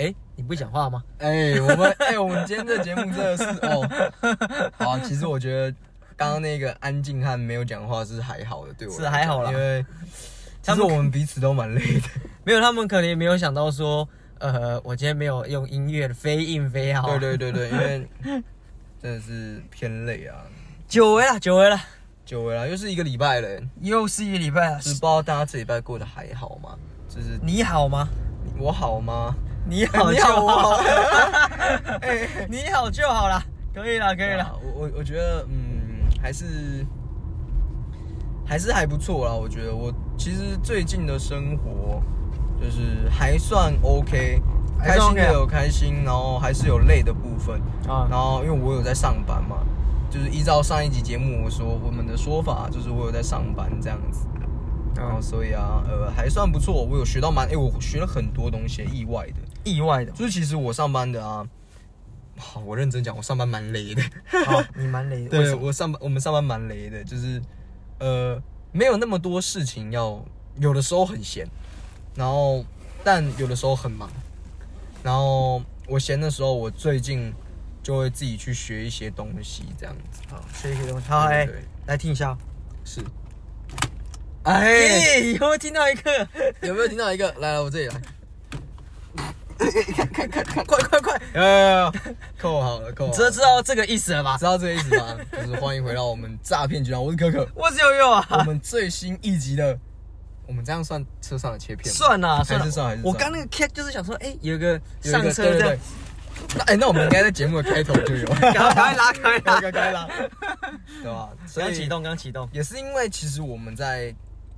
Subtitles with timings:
[0.00, 1.04] 哎，你不讲话吗？
[1.18, 3.86] 哎，我们 哎，我们今天这节目真的是哦，
[4.78, 5.70] 好，其实我觉得
[6.16, 9.84] 刚刚那个安静汉没有讲话是还好的，对我是还好啦因为
[10.62, 12.08] 其实我们彼此都蛮累的。
[12.44, 14.08] 没有，他们可能也没有想到说，
[14.38, 17.06] 呃，我今天没有用音乐飞硬飞好。
[17.18, 18.08] 对对对对，因为
[19.02, 20.36] 真的是偏累啊，
[20.88, 21.78] 久违了，久违了，
[22.24, 24.80] 久违了，又是一个礼拜了，又是一个礼拜了。
[24.80, 26.70] 是不知道大家这礼拜过得还好吗？
[27.08, 28.08] 就是你好吗？
[28.58, 29.34] 我好吗？
[29.70, 30.70] 你好你就好
[32.02, 33.40] 哎，你好就好了，
[33.72, 34.42] 可以了，可以了。
[34.42, 36.84] 啊我我我觉得嗯，还是
[38.44, 39.32] 还是还不错啦。
[39.32, 42.02] 我觉得我其实最近的生活
[42.60, 44.42] 就是还算 OK，
[44.80, 47.60] 开心的有开心，然后还是有累的部分。
[47.88, 49.58] 啊然后因为我有在上班嘛，
[50.10, 54.26] 就是依照上一集节目我说我们的说法，就是我有在上班这样子。
[54.96, 59.34] 然后所以啊，呃，还算不错，我有学到蛮，哎、我学了很多东西，意外的。
[59.64, 60.12] 意外的。
[60.12, 61.46] 就是其实我上班的啊，
[62.36, 64.02] 好，我认真讲，我上班蛮累的。
[64.46, 65.38] 好，你蛮累的。
[65.38, 65.54] 为对？
[65.54, 67.40] 我上班，我们上班蛮累的，就是
[67.98, 70.24] 呃，没有那么多事情要，
[70.58, 71.46] 有的时候很闲，
[72.14, 72.64] 然后
[73.04, 74.10] 但有的时候很忙，
[75.02, 77.32] 然后我闲的时候，我最近
[77.82, 80.22] 就会自己去学一些东西，这样子。
[80.30, 81.08] 好，学一些东西。
[81.08, 82.36] 好，哎对对，来听一下。
[82.84, 83.02] 是，
[84.44, 86.28] 哎，哎，以后会听到一个，
[86.62, 87.30] 有没有听到一个？
[87.38, 88.00] 来来，我这里来，
[90.66, 91.20] 快快快！
[91.34, 91.92] 有有有有，
[92.38, 93.16] 扣好了，扣好了。
[93.16, 94.44] 知知道这个意思了吧知？
[94.44, 95.16] 道这个意思吗？
[95.32, 97.46] 就是欢迎回到我们诈骗集团，我是可可。
[97.54, 99.78] 我是悠悠啊我，们最新一集的，
[100.46, 101.92] 我们这样算车上的切片？
[101.92, 105.78] 算啦，还是算还是我刚那个 cat 就是想说，哎，有一个上个对对对车这样，。
[106.56, 110.08] 那哎、那我们应该在节目的开头就有，赶快赶快拉，赶快拉，该该拉，
[111.02, 111.28] 对吧？
[111.54, 112.48] 刚启动，刚启动。
[112.50, 114.14] 也是因为其实我们在，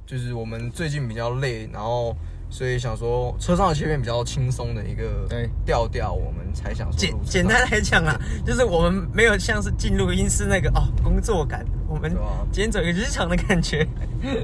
[0.06, 2.16] 就是我们最近比较累，然后
[2.52, 5.48] 所以想说车上的切片比较轻松的一个对。
[5.64, 12.14] 调调，我们才想说简简单来讲啊，就是我们没有像是进录音室那个哦工作感，我们
[12.52, 13.88] 今天走一个日常的感觉。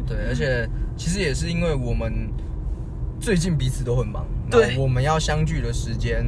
[0.06, 0.66] 对，而且
[0.96, 2.32] 其实也是因为我们
[3.20, 4.78] 最近彼此都很忙， 对。
[4.78, 6.24] 我们要相聚的时间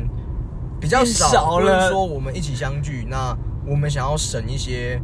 [0.78, 1.88] 比较少，少了。
[1.91, 3.34] 说我们一起相聚，那
[3.66, 5.00] 我们想要省一些，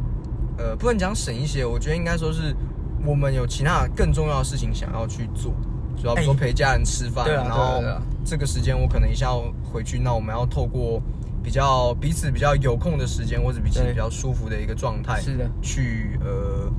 [0.59, 2.55] 呃，不能讲省一些，我觉得应该说是
[3.03, 5.51] 我们有其他更重要的事情想要去做，
[5.97, 7.83] 主要比如说哎陪家人吃饭，然后
[8.23, 11.01] 这个时间我可能一下要回去，那我们要透过。
[11.43, 16.69] 比较彼此比较有空的时间，或者彼此比较舒服的一个状态，是的去呃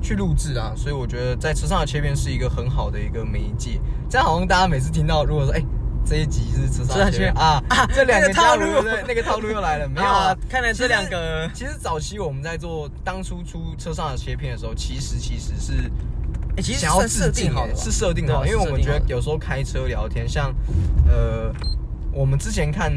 [0.00, 3.80] 去录制啊，所以我觉得在车上的切片是一个很好的一个媒介。
[4.08, 5.60] 这样好像大家每次听到，如果说哎、
[6.06, 10.36] 这一集是车上的切片啊啊这两个套路对那个套路又来了，没有啊啊？
[10.48, 15.90] 看来这两个，其实早期我们在做当初出车上的切片的时候，其实其实是
[16.56, 20.54] 哎，其实想要算设定好的，是设定好，因为我们觉得有时候开车聊天，像
[21.08, 21.52] 呃，
[22.12, 22.92] 我们之前看，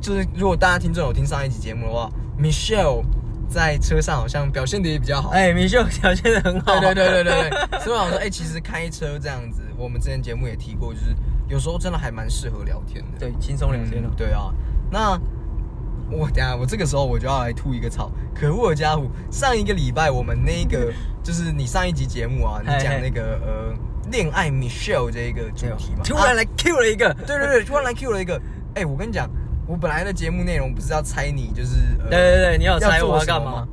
[0.00, 3.04] 就是如果大家听众有听上一集节目的话，Michelle
[3.48, 5.30] 在车上好像表现的也比较好。
[5.30, 11.14] 哎，米秀表现的很好，对对对对对 对，所以我想说，哎、其实开车这样子，我们之前节目也提过，就是
[11.48, 13.18] 有时候真的还蛮适合聊天的。
[13.18, 14.16] 对，轻松聊天了嗯。
[14.16, 14.52] 对啊，
[14.90, 15.20] 那
[16.10, 19.04] 我等下我这个时候我就要来吐一个槽，可恶的家伙！
[19.30, 23.74] 上一个礼拜我们那个 就是你上一集节目啊，你讲那个呃
[24.10, 28.40] 恋爱 Michelle 这一个主题嘛，啊突然来 Q 了一个，对对对，突然来 Q 了一个，
[28.74, 29.30] 哎、我跟你讲，
[29.66, 33.66] 我本来的节目内容不是要猜你就是呃对对对，你要猜我要干嘛？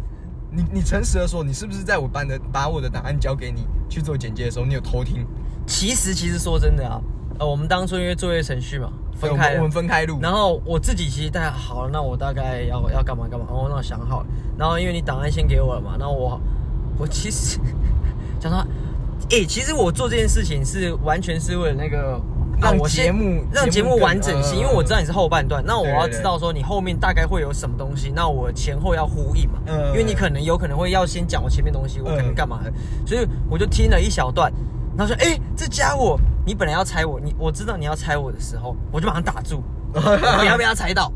[0.52, 5.26] 你你诚实的说，你是不是在我班的把我的档案交给你去做简介的时候，你有偷听？
[5.66, 7.02] 其实其实说真的啊，
[7.40, 14.28] 呃，我们当初因为作业程序嘛，分开我们我们分开录，然后我自己其实大概好了，那我大概要要干嘛干嘛，哦，那我想好了。
[14.58, 16.40] 然后因为你档案先给我了嘛，那我
[16.97, 17.59] 我其实
[18.40, 18.59] 想说，
[19.31, 22.20] 哎、 其实我做这件事情是完全是为了那个
[22.59, 29.59] 让我节目让节目完整性，呃因为我知道你是后半段，那我要知道说你后面大概会有什么东西，那我前后要呼应嘛。
[29.68, 32.74] 嗯因为你可能有可能会要先讲我前面东西，我可能嗯干嘛的，
[33.06, 34.52] 所以我就听了一小段，
[34.97, 39.64] 然后说，哎、这家伙，你本来要猜我，你我知道你要猜我的时候，我就马上打住，
[39.94, 41.11] 我要不要猜到？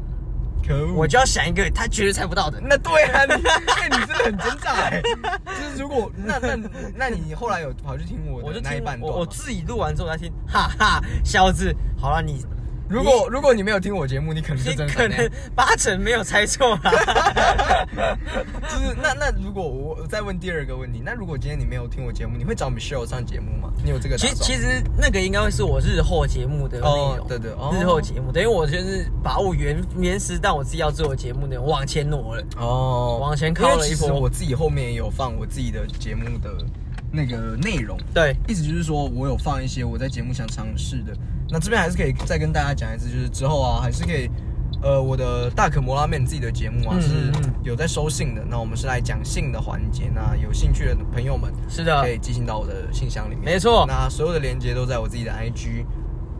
[0.63, 2.61] 可恶，我就要想一个他绝对猜不到的。
[2.61, 6.55] 那对啊，你哎、 你真的很挣扎哎、就是如果那那
[6.95, 12.45] 那你后来有跑去听我那一半段我我自己录完之后再听，哈哈，小子，好了，你
[12.91, 16.91] 如果如果你没有听我节目，你可能就真的可能八成没有猜错啦。
[18.67, 23.71] 就是那那如果我我再问第二个问题，那如果今天你没有听我节目，你会找 Michelle 上节目吗？
[23.83, 24.17] 你有这个？
[24.17, 32.43] 其实其实那个应该会是我日后节目的内哦容，对对哦日后节目，等于我就是把我原原时但我自己要做的节目内容往前挪了。
[32.57, 36.49] 哦往前靠了一波我自己后面也有放我自己的节目的
[37.11, 37.97] 那个内容。
[38.13, 41.13] 对，意思就是说我有放一些我在节目想尝试的。
[41.49, 44.29] 那这边还是可以再跟大家讲一次，就是之后啊，还是可以，
[44.81, 47.31] 呃，我的大可摩拉面自己的节目啊、嗯是
[47.63, 48.41] 有在收信的。
[48.49, 53.43] 那我们是来讲信的环节，那有兴趣的朋友们是的可，以寄信到我的信箱里面。
[53.43, 55.85] 没错那所有的链接都在我自己的 IG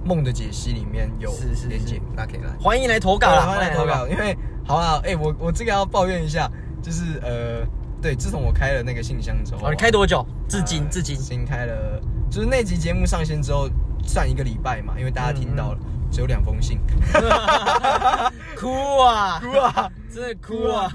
[0.05, 2.49] 梦的解析里面有是是是，大家可以来。
[2.59, 4.07] 欢迎来投稿啦，欢迎来投稿，。
[4.07, 4.35] 因为
[4.65, 6.49] 好啊，哎、我我这个要抱怨一下，
[6.81, 7.67] 就是呃，
[8.01, 10.25] 对，自从我开了那个信箱之后你开多久？
[10.49, 11.15] 至今呃至今。
[11.15, 13.69] 新开了，就是那集节目上线之后，
[14.03, 15.79] 算一个礼拜嘛，因为大家听到了，
[16.11, 16.79] 只有两封信，
[18.57, 20.91] 哭啊， 哭啊， 真的哭啊！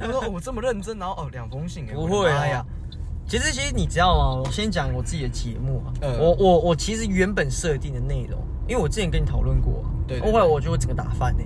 [0.00, 2.64] 我说哦我这么认真，然后哦两封信，哎不会啊我的妈呀，
[3.26, 4.42] 其实，其实你知道吗？
[4.44, 5.92] 我先讲我自己的节目啊。
[6.02, 11.44] 嗯我我我其实原本设定的内容，因为我之前跟你讨论过、啊，对对对后来我就会整个打翻呢、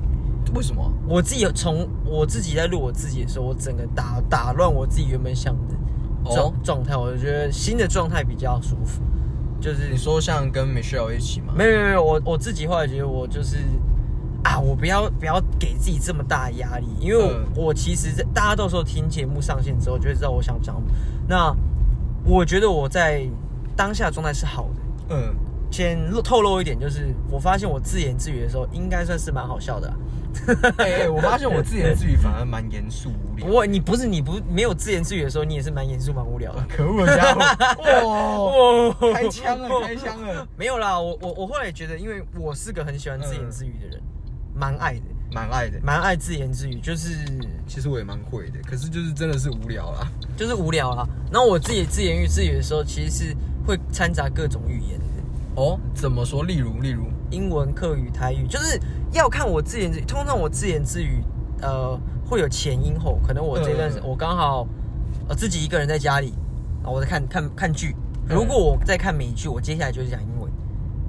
[0.57, 0.93] 为什么？
[1.07, 5.75] 我自己有从我自己在录我自己的时候，我整个打打乱我自己原本想的
[6.25, 9.03] 状、哦状态，我就觉得新的状态比较舒服。
[9.61, 11.53] 就是你说像跟 Michelle 一起吗？
[11.57, 13.57] 没有没有没有，我我自己后来觉得我就是
[14.45, 20.81] 啊，我不要不要给自己这么大的压力，因为我、嗯我其实在大家到时候听节目上线之后，就会知道我想讲。
[21.27, 21.55] 那
[22.25, 23.27] 我觉得我在
[23.75, 25.15] 当下状态是好的。
[25.15, 25.35] 嗯，
[25.71, 29.97] 先透露一点，就是我发现我自言自语的时候，应该算是蛮好笑的啦。
[30.79, 33.47] 哎哎，我发现我自言自语反而蛮严肃无聊。
[33.47, 36.63] 不过你不是你不没有自言自语的时候，你也是蛮严肃蛮无聊的。
[36.69, 37.41] 可恶的家伙！
[37.41, 37.51] 哇，
[39.01, 44.03] 哦开枪了，开枪了，没有啦，我我我后来觉得，因为我是个很喜欢自言自语的人，
[44.55, 45.01] 蛮、爱的，
[45.33, 45.81] 蛮爱的。
[45.83, 47.17] 蛮爱自言自语，就是
[47.67, 50.07] 其实我也蛮会的，可是就是真的是无聊啦。
[50.37, 51.07] 就是无聊啦。
[51.33, 53.37] 然后我自己自言语自语的时候，其实是
[53.67, 55.05] 会掺杂各种语言的，
[55.57, 56.45] 哦，怎么说？
[56.45, 58.79] 例如，例如，英文、课语、台语，就是
[59.13, 60.05] 要看我自言自语。
[60.05, 61.23] 通常我自言自语，
[61.63, 63.19] 呃，会有前因后。
[63.27, 64.67] 可能我这段时嗯我刚好
[65.29, 66.35] 呃自己一个人在家里，
[66.83, 67.97] 然后我在看看看剧。
[68.29, 70.51] 嗯如果我在看美剧，我接下来就是讲英文；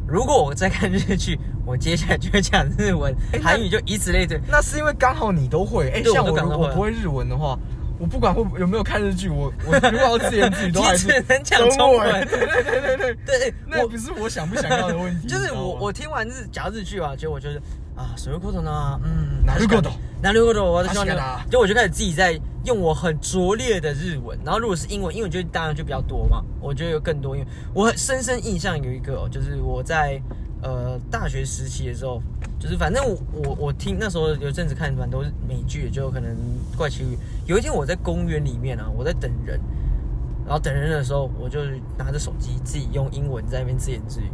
[0.08, 4.40] 如果我在看日剧，我接下来就会讲日文、韩语，就以此类推。
[4.48, 5.92] 那是因为刚好你都会。
[6.06, 7.58] 像我如果不会日文的话，
[7.99, 15.29] 我不管会不有没有看日剧，我我如果要自言自语，都 还是你只能讲中文 对对对对对，对，我那不是我想不想要的问题。
[15.29, 17.61] 就是你知道吗我我听完日讲日剧啊，结果我觉得
[17.95, 19.91] 啊，水ること呢，嗯，なるほど
[20.21, 30.21] なるほど，我就希望確かだ就我就开始自己在用我很拙劣的日文，然后如果是英文，英文就当然就比较多嘛，我觉得有更多，因为我很深深印象有一个、哦，就是我在
[30.62, 32.22] 呃大学时期的时候，
[32.60, 36.36] 就是反正我我我听那时候有阵子看蛮多美剧，就可能
[36.76, 37.18] 怪奇。
[37.46, 39.60] 有一天我在公园里面啊，我在等人，
[40.46, 41.60] 然后等人的时候，我就
[41.98, 44.32] 拿着手机自己用英文在那边自言自语。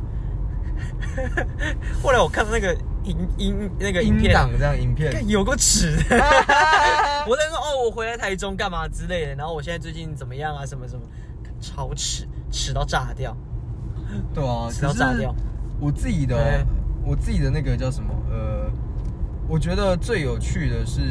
[2.01, 6.03] 后来我看到那个影影那个影片，档这样影片，有个尺的。
[7.27, 11.01] 我在说哦，我回来台中干嘛之类的，然后我现在最近怎么样啊，什么什么，
[11.61, 13.37] 超尺尺到炸掉。
[14.33, 15.33] 对啊，尺到炸掉
[15.83, 16.65] 我自己的对
[17.05, 18.09] 我自己的那个叫什么？
[18.31, 18.71] 呃，
[19.49, 21.01] 我觉得最有趣的是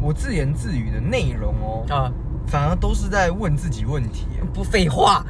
[0.00, 2.12] 我自言自语的内容哦，啊，
[2.46, 4.26] 反而都是在问自己问题。
[4.54, 5.26] 不废话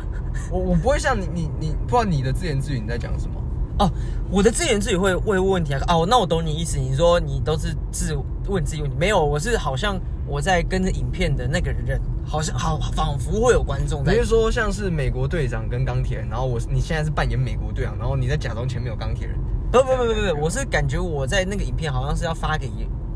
[0.51, 3.41] 我我不会像你你你，不知道你的自言自语你在讲什么？
[3.79, 3.91] 哦。
[4.31, 5.81] 我的自言自语会会问问题啊。
[5.89, 6.79] 哦，那我懂你意思。
[6.79, 8.15] 你说你都是自
[8.47, 12.01] 问自己问题，没有，我是好像我在跟着影片的那个人，
[12.31, 19.37] 好像好仿佛会有观众在比如说像是美国队长跟钢铁人，然后我你现在是扮演美国队长，然后你在假装前面有钢铁人。
[19.73, 22.71] 不不不不不，我是感觉我在那个影片好像是要发给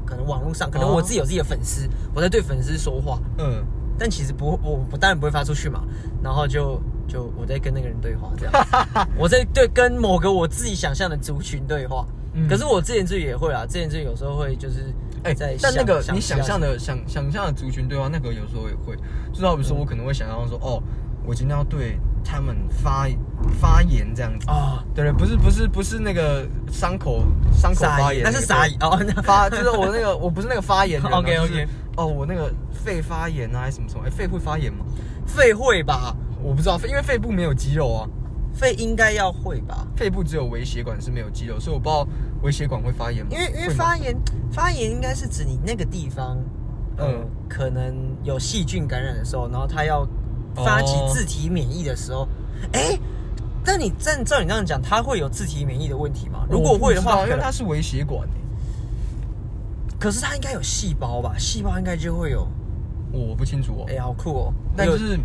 [0.05, 3.65] 可能网络上，可能哦我自己有自己的粉丝，我在对粉丝说话，嗯，
[3.97, 5.85] 但其实不，我我当然不会发出去嘛。
[6.21, 8.53] 然后就就我在跟那个人对话，这样，
[9.17, 12.05] 我在对跟某个我自己想象的族群对话。
[12.35, 18.95] 嗯可是我之前自语也会啊，之前自语有时候会就是哎、在但那个想你想象的的想想象的族群对话，那个有时候也会，
[19.33, 20.83] 就是好比说我可能会想象说，哦，
[21.25, 23.09] 我今天要对他们发
[23.59, 24.51] 发言这样子。
[24.51, 27.25] 啊，对对，不是不是不是那个伤口
[27.55, 34.85] 伤口发言，那是啥哦，那发就是我那个我不是那个发言人啊 OK，OK 就是哦我那个肺发炎啊还是什么什么，哎肺会发炎吗？
[35.27, 36.15] 肺会吧？
[36.43, 38.05] 我不知道，因为肺部没有肌肉啊，
[38.55, 39.87] 肺应该要会吧？
[39.97, 42.07] 肺部只有微血管是没有肌肉，所以我不知道
[42.43, 43.31] 微血管会发炎吗？
[43.33, 44.17] 因为因为发炎
[44.53, 46.39] 发炎应该是指你那个地方，
[46.99, 50.07] 嗯嗯，可能有细菌感染的时候，然后它要
[50.55, 52.29] 发起哦自体免疫的时候，
[52.73, 52.99] 哎、
[53.65, 56.47] 那你照照你这样讲，它会有自体免疫的问题吗？
[56.49, 58.35] 如果会的话，因为它是微血管欸
[59.99, 61.35] 可是它应该有细胞吧？
[61.39, 62.47] 细胞应该就会有，
[63.11, 63.99] 我不清楚哦哎、。
[63.99, 64.53] 好酷哦！
[64.77, 65.19] 但就是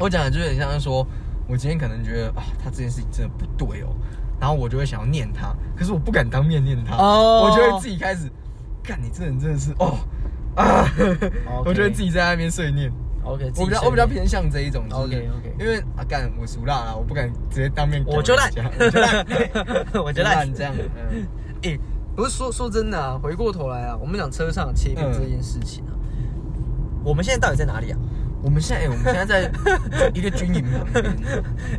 [0.00, 1.06] 我讲的，就是很像是说，
[1.50, 3.88] 我今天可能觉得啊，他这件事情真的不对哦，
[4.40, 7.50] 然后我就会想要念他，可是我不敢当面念他，哦。
[7.50, 8.30] 我就会自己开始，
[8.82, 9.98] 干你这人真的是哦
[10.54, 10.84] 啊，
[11.64, 12.92] 我就会自己在那边碎念。
[13.22, 14.88] OK，我比较我比较偏向这一种。
[14.88, 15.54] 就是 OK，OK。
[15.58, 18.14] 因为啊干我熟辣啦，我不敢直接当面讲。
[18.14, 18.50] 我就烂。
[18.52, 20.74] 人家 我就烂，我觉得烂这样。
[21.10, 21.26] 嗯，
[21.62, 21.78] 哎、
[22.16, 25.12] 不是说说真的啊，回过头来啊，我们讲车上切片嗯。
[25.12, 25.92] 这件事情啊，
[27.04, 27.98] 我们现在到底在哪里啊？
[28.42, 29.50] 我们现在、哎我们现在在
[30.14, 31.16] 一个军营旁边，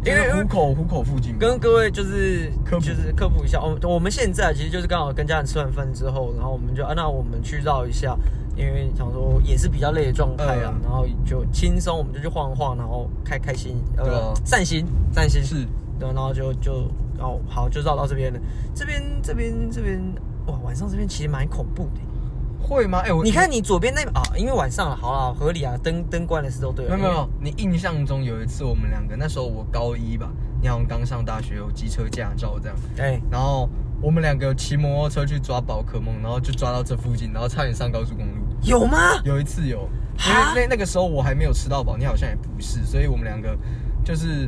[0.06, 8.18] 因为虎口虎口附近，跟各位就是科就是科普一下，我我们现在其实就是刚好跟家人吃完饭之后，然后我们就啊，那我们去绕一下，
[8.56, 10.82] 因为想说也是比较累的状态啊，嗯。
[10.84, 14.86] 然后就轻松，我们就去晃晃，然后开开心，呃散心。
[15.12, 15.44] 散心。
[15.44, 15.66] 是
[16.00, 16.88] 对，然后就就
[17.20, 18.40] 哦好，就绕到这边了，
[18.74, 20.00] 这边这边这边
[20.48, 22.02] 哇，晚上这边其实蛮恐怖的。
[22.62, 23.00] 会吗？
[23.00, 26.96] 哎、我你看你左边那啊，因为晚上了，好了，合理啊，灯灯关的时候对了。
[26.96, 30.30] 没有没有，你印象中有一次我们两个，那时候我高一吧，
[30.62, 33.70] 你好像刚上大学，有机车驾照这样，哎、然后
[34.02, 38.34] 我们两个骑摩托车去抓宝可梦，然后就抓到这附近，然后差点上高速公路。
[38.64, 38.98] 有吗？
[39.24, 39.90] 有一次有，
[40.28, 43.58] 因为那那个时候我还没有吃到饱，你好像也不是，所以我们两个
[44.04, 44.48] 就是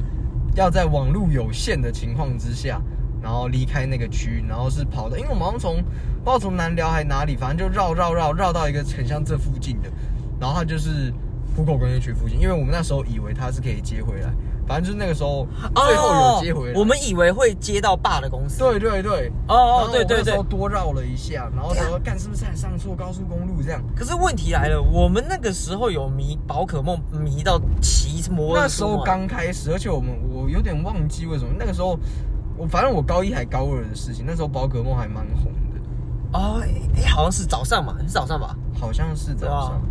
[0.55, 2.79] 要在网路有限的情况之下，
[3.23, 9.89] 然后离开那个区，然后是跑的，因为我们好像从不知道从南寮还哪里，反正就绕绕绕绕到一个很像这附近的，
[10.39, 11.13] 然后它就是
[11.55, 14.29] 浦口工业区附近，因为我们那时候以为它是可以接回来，
[14.67, 16.73] 反正就是那个时候最后有接回来。
[16.73, 18.59] 哦我们以为会接到爸的公司。
[18.59, 23.81] 对对对，哦哦对对对多绕了一下，然后说干是不是还上错高速公路这样？
[23.95, 31.97] 可是问题来了，我们那个时候有迷宝可梦迷到骑摩托车那时候刚开始，而且我们我有点忘记为什么那个时候，
[32.57, 36.61] 我反正我高一还高二的事情，那时候宝可梦还蛮红的，哦，
[36.95, 38.55] 哎、好像是早上嘛，是早上吧？
[38.79, 39.81] 好像是早上，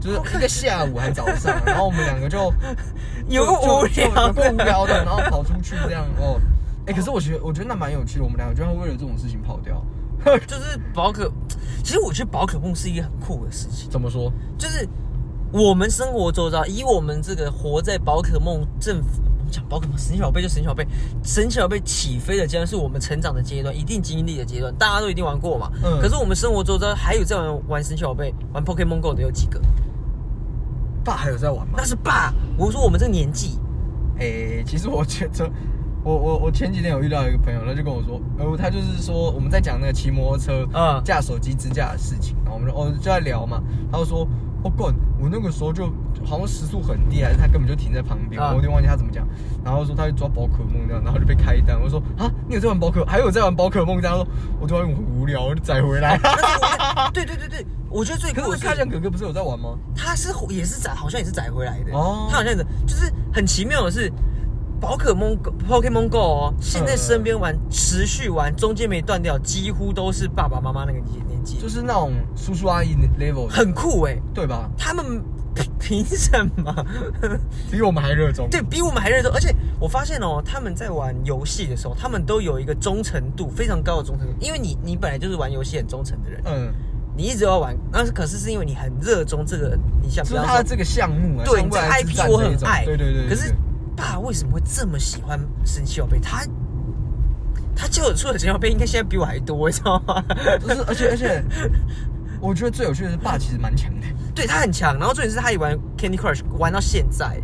[0.00, 2.52] 就是一个下午还早上，然后我们两个就
[3.28, 6.40] 有个无就聊有够无聊的，然后跑出去这样哦。
[6.86, 9.80] 哎、可是我觉得我觉得那蛮有趣的，我们两个居然会为了这种事情跑掉，
[10.46, 11.30] 就是宝可，
[11.84, 14.32] 其实我觉得宝可梦是一个很酷的事情，怎么说？
[14.58, 14.88] 就是
[15.52, 19.22] 我们生活周遭，以我们这个活在宝可梦政府。
[19.50, 20.86] 讲宝可梦神奇宝贝就神奇宝贝，
[21.22, 25.70] 神奇宝贝起飞的阶段是我们成长的阶段，一定经历的阶段，大家都一定玩过嘛。
[25.84, 29.60] 嗯可是我们生活周遭还有在玩玩神奇宝贝、玩 Pokemon Go 的有几个？
[31.02, 31.84] 爸还有在玩吗那？
[31.84, 32.32] 是爸。
[32.56, 33.58] 我说我们这个年纪，
[34.18, 35.50] 哎、其实我觉得，
[36.04, 44.28] 我我我前几天有遇到一个朋友，他就跟我说，呃，他就是说我们在讲那个骑摩托车、嗯架手机支架的事情，然后我们就哦就在聊嘛，他就说，
[44.62, 45.86] 哦干，我那个时候就
[46.24, 49.26] 好像时速很低，还是他根本就停在旁边，嗯我有点忘记他怎么讲，
[49.64, 54.28] 然后说他去抓宝可梦这样，然后就被开单，我说啊，你有在玩宝可，还有在玩宝可梦这样，他说
[54.60, 56.18] 我突然很无聊，我就载回来。
[57.12, 59.76] 对对对对，我觉得最可酷的是开亮哥哥不是有在玩吗？
[59.96, 61.92] 他是也是载，好像也是载回来的。
[61.92, 64.12] 哦他好像是，就是很奇妙的是，
[64.80, 65.36] 宝可梦
[65.68, 74.16] Pokemon Go 哦，现在身边玩、持续玩，中间没断掉，几乎都是爸爸妈妈那个年年纪，就是那种叔叔阿姨 level，很酷哎。
[74.34, 74.70] 对吧？
[74.78, 75.22] 他们
[75.54, 76.74] 凭凭什么？
[77.70, 78.48] 比我们还热衷。
[78.48, 86.72] 对比我们还热衷，而且我发现哦，他们在玩游戏的时候，他们都有一个忠诚度非常高的忠诚度，因为你你本来就是玩游戏很忠诚的人，嗯。
[87.16, 93.26] 你一直要玩，那是可是是因为你很热衷这个，你想就是他的这个项目啊，对，你这 IP 我很爱，对对对。
[93.26, 93.56] 对可是对
[94.00, 96.18] 爸为什么会这么喜欢神奇宝贝？
[96.18, 96.42] 他
[97.76, 100.24] 他叫我出的神奇宝贝，应该现在比我还多，你知道吗？
[100.60, 101.44] 就是而且而且，
[102.40, 107.38] 我觉得最有趣的是爸其实蛮强的，对他很强，然后重点是他也玩 Candy Crush 玩到现在，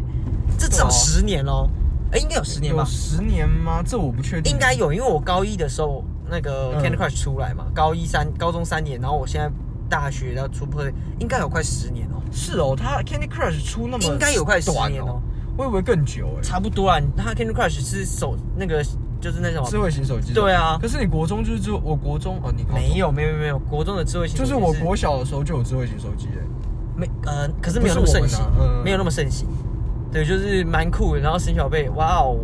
[0.59, 1.69] 这至少十年喽。
[2.13, 2.83] 哎，应该有十年吧？
[2.83, 3.83] 有十年吗？
[3.85, 4.53] 这我不确定。
[4.53, 9.51] 应该有，因为我高一的时候那个嗯 Candy Crush 出来嘛，高一三高中三年，然后我现在
[9.89, 15.21] 大学要出 Play，应该有快十年哦，是哦，他 Candy Crush 出那么应该有快十年哦，
[15.57, 16.43] 我以为更久哎。
[16.43, 17.01] 差不多啊。
[17.17, 18.85] 他 Candy Crush 是手那个
[19.21, 20.33] 就是那种智慧型手机。
[20.33, 26.45] 对啊可是你国中就是只有我国中哦，你没，有没有没有，国中的智慧型手机就是我国小的时候就有智慧型手机哎。
[26.97, 28.45] 没呃，可是没有那么盛行，
[28.83, 29.47] 没有那么盛行。
[30.11, 31.21] 对，就是蛮酷的。
[31.21, 32.39] 然后神奇宝贝，哇哦，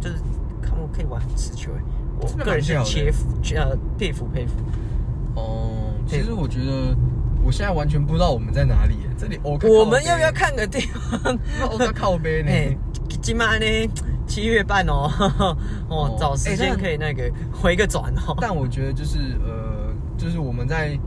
[0.00, 0.16] 就是
[0.62, 1.82] 他们可以玩很持久哎，
[2.20, 4.52] 我个人是切服呃佩服佩服。
[5.34, 5.70] 哦，
[6.06, 6.94] 其实我觉得
[7.46, 9.08] 我现在完全不知道我们在哪里耶。
[9.16, 10.32] 这里我我们要不要？
[10.32, 11.38] 看个地方？
[11.60, 12.50] 那我在靠背呢。
[12.50, 12.76] 哎，
[13.22, 13.66] 今晚呢
[14.26, 15.56] 七月半哦， 哦
[15.88, 18.34] 哦，找时间可以那个回个转哦。
[18.42, 20.98] 但我觉得就是呃，就是我们在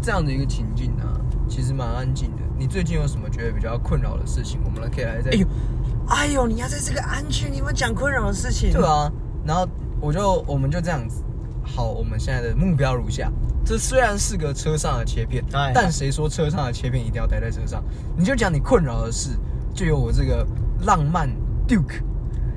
[0.00, 2.42] 这样的一个情境啊，其实蛮安静的。
[2.58, 4.58] 你最近有什么觉得比较困扰的事情？
[4.64, 5.46] 我们来可以来再哎呦，
[6.08, 8.72] 哎呦，你要在这个安全，你们讲困扰的事情？
[8.72, 9.12] 对，啊，
[9.44, 9.68] 然后
[10.00, 11.22] 我就我们就这样子。
[11.74, 13.30] 好，我们现在的目标如下：
[13.64, 17.82] 这虽然是个车上的切片，哎但谁说车上的切片一定要待在车上？
[18.16, 19.30] 你就讲你困扰的事，
[19.74, 20.46] 就有我这个
[20.82, 21.28] 浪漫
[21.68, 22.00] Duke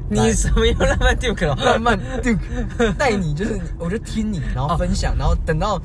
[0.09, 1.55] 你什么又浪漫 Duke 了？
[1.55, 5.81] 浪漫 Duke 带你，就是我就听你，然后分享，然后等到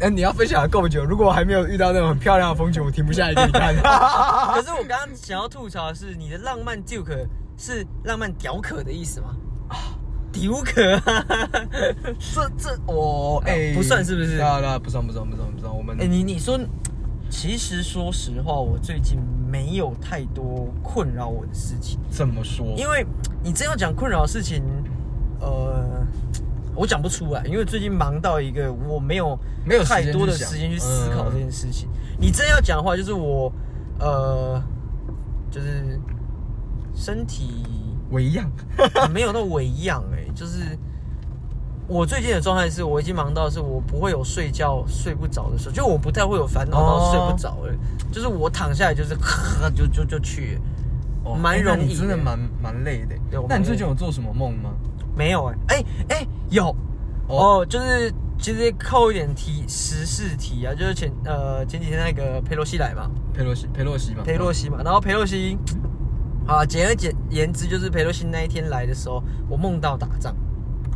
[0.00, 1.04] 哎，你要分享的够久。
[1.04, 3.74] 如果我还没有遇到那种很漂亮的风景，我停不下来给你看。
[4.54, 7.26] 可是我刚刚想要吐槽的是，你的浪漫 Duke
[7.56, 9.36] 是浪漫屌可的意思吗？
[9.68, 9.76] 啊，
[10.32, 10.98] 屌可，
[12.18, 14.36] 这这我哎，不算是不是？
[14.36, 15.76] 对啊对啊，不算不算不算不算。
[15.76, 16.58] 我们哎，你你说，
[17.28, 19.18] 其实说实话，我最近
[19.50, 21.98] 没有太多困扰我的事情。
[22.10, 22.74] 怎么说？
[22.76, 23.06] 因为
[23.44, 24.62] 你真要讲困扰的事情，
[25.40, 26.06] 呃。
[26.74, 31.86] 我讲不出来，因为最近忙到一个我没有没有太多的时间去思考这件事情。
[32.18, 33.52] 你真要讲的话，就是我
[34.00, 34.58] 呃，
[35.50, 36.00] 就是
[36.94, 37.62] 身体
[38.12, 38.48] 微恙，
[39.12, 40.78] 没有到微恙哎，就是
[41.88, 47.74] 我最近的状态是我已经忙到是我不会有睡觉睡不着的时候，就我不太会有烦恼到睡不着了，
[48.12, 50.58] 就是我躺下来就是咔就就就去，
[51.40, 53.16] 蛮容易，真的蛮蛮累的。
[53.48, 54.70] 那你最近有做什么梦吗？
[55.16, 56.74] 没有哎，哎哎有
[57.28, 65.58] 哦，就是其实扣一点题时事题啊，就是前呃前几天那个佩洛西来嘛，佩洛西佩洛西嘛，佩洛西嘛，然后佩洛西
[66.46, 70.34] 啊简而简言之就是裴洛西那一天来的时候，我梦到打仗，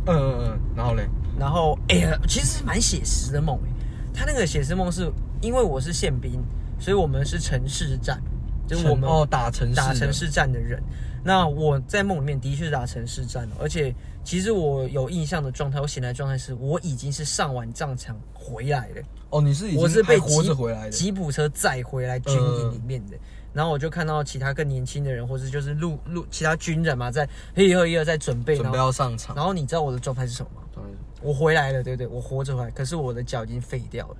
[0.05, 1.07] 嗯嗯嗯，然后嘞，
[1.39, 3.69] 然后哎呀，其实蛮写实的梦哎，
[4.13, 5.11] 他那个写实梦是
[5.41, 6.43] 因为我是宪兵，
[6.79, 8.21] 所以我们是城市战，
[8.67, 10.81] 就是我们哦打城打城市战的人。
[11.23, 19.01] 那我在梦里面的确是打城市战了，而且其实我有印象的状态，我醒来状态是我已经是上完战场回来了。
[19.31, 23.17] 哦，你是我是被活着回来的吉普车载回来军营里面的，
[23.53, 29.35] 然后我就看到其他更年轻的人，或者就是陆陆其他军人嘛，在一二一二在准备准备要上场。
[29.35, 30.83] 然后你知道我的状态是什么吗？
[31.21, 32.07] 我回来了，对不对？
[32.07, 34.17] 我活着回来，可是我的脚已经废掉了，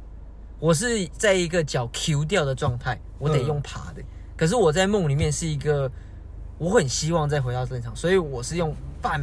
[0.59, 4.01] 我是在一个脚 Q 掉的状态，我得用爬的。
[4.35, 5.89] 可是我在梦里面是一个。
[6.59, 9.21] 我很希望再回到正常，所以我是用半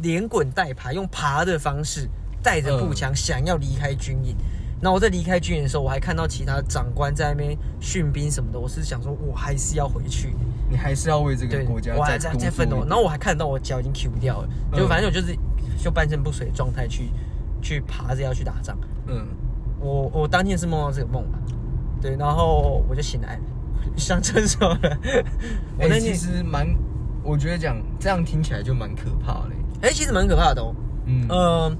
[0.00, 2.08] 连滚带爬，用爬的方式
[2.40, 4.36] 带着步枪，想要离开军营。
[4.80, 8.58] 那我在离开军营的时候，我还看到其他长官在那边训兵什么的。
[8.58, 10.34] 我是想说，我还是要回去。
[10.70, 12.84] 你还是要为这个国家我还在在奋斗。
[12.86, 15.36] 然后我还看到我脚已经 Q 掉了，就反正我就是
[15.82, 17.10] 就半身不遂的状态去
[17.62, 18.78] 去爬着要去打仗。
[19.06, 19.26] 嗯，
[19.80, 21.38] 我我当天是梦到这个梦吧，
[22.02, 23.42] 对，然后我就醒来了。
[23.96, 24.98] 上厕所了，
[25.80, 26.68] 我那其实蛮，
[27.22, 29.50] 我觉得讲这样听起来就蛮可怕的。
[29.80, 30.74] 哎，其实蛮可怕的哦。
[31.06, 31.76] 嗯，呃，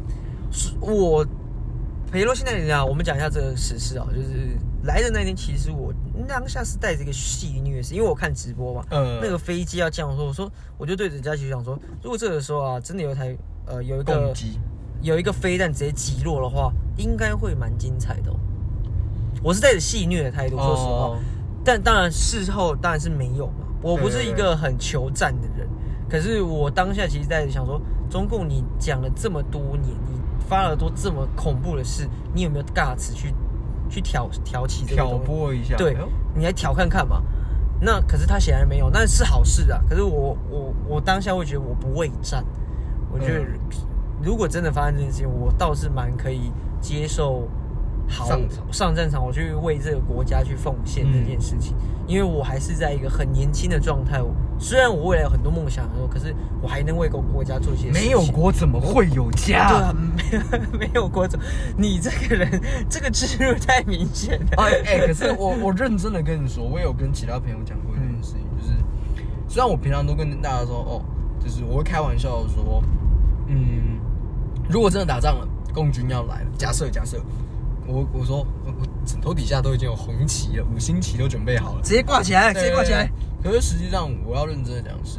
[0.81, 1.27] 我
[2.11, 5.93] 裴洛现在讲，我们讲一下这个史事啊，就是来的那天，其实我
[6.27, 8.83] 当下是带着一个戏虐是，因为我看直播嘛。
[8.91, 9.19] 嗯。
[9.21, 14.35] 那个飞机要降，落，我说，我就对着佳琪讲说，如果这个时候啊，真的有一台呃有一个
[15.03, 18.33] 有一个飞弹直接击落的话，应该会蛮精彩的。
[19.43, 21.19] 我是带着戏虐的态度，说实话。
[21.63, 23.67] 但当然，事后当然是没有嘛。
[23.83, 25.69] 我不是一个很求战的人，
[26.09, 30.19] 可是我当下其实在想说，中共你讲了这么多年，你
[30.49, 33.35] 发了多这么恐怖的事，你有没有尬词去
[33.91, 35.77] 去挑挑起这个挑拨一下？
[35.77, 35.97] 对，
[36.35, 37.23] 你来挑看看嘛。
[37.81, 39.81] 那可是他显然没有，那是好事啊。
[39.89, 42.45] 可是我我我当下会觉得我不畏战，
[43.13, 43.47] 我觉得
[44.23, 47.47] 如果真的发生这件事情，我倒是蛮可以接受。
[48.09, 54.23] 上场上战场，我去为这个国家去奉献这件事情，因为我还是在一个很年轻的状态。
[54.61, 57.93] 虽然我未来有很多梦想，可是我还能为国国家做些。
[57.93, 59.69] 事没有国怎么会有家？
[59.69, 60.35] 对啊，没
[60.75, 61.39] 有没有国怎？
[61.77, 64.47] 你这个人 这个植入太明显了。
[64.57, 68.73] 哎哎，可是我 我认真的跟你说，我有跟其他朋友讲过一件事情，就是
[69.47, 71.05] 虽然我平常都跟大家说哦，
[71.39, 72.83] 就是我会开玩笑说，
[73.47, 74.01] 嗯，
[74.69, 77.23] 如果真的打仗了，共军要来了，假设假设。
[77.89, 83.11] 我我说我我枕头底下都已经有红旗了，五星旗都准备好了，直接挂起来，直接挂起来。
[83.43, 85.19] 可是实际上，我要认真的讲是，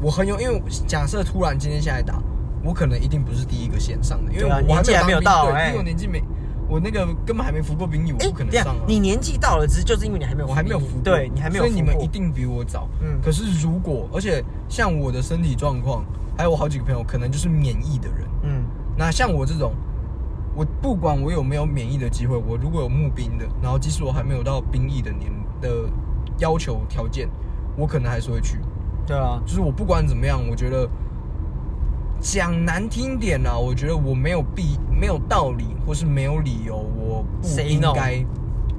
[0.00, 2.22] 我很有，因为假设突然今天下来打，
[2.64, 6.22] 我可能一定不是第一个线上的，因为我年纪还没有到，因为我年纪没，
[6.68, 8.74] 我那个根本还没服过兵役，我不可能上。
[8.86, 12.88] 你年纪到了，只是就是因为你还没有，我还没有服，对你还没有，所以你们一定比我早。
[13.02, 13.20] 嗯。
[13.22, 16.02] 可是如果，而且像我的身体状况，
[16.38, 18.26] 还有我好几个朋友，可能就是免疫的人。
[18.44, 18.64] 嗯。
[18.96, 19.74] 那像我这种。
[20.54, 25.88] 我不管我有没有免疫的机会，我如果有募兵的，然后即使我还没有到兵役的年的
[26.38, 27.28] 要求条件，
[27.76, 28.58] 我可能还是会去。
[29.06, 30.88] 对啊，就是我不管怎么样，我觉得
[32.20, 38.24] 讲难听点啊，我觉得我没有必没有道理，或是没有理由，我不应该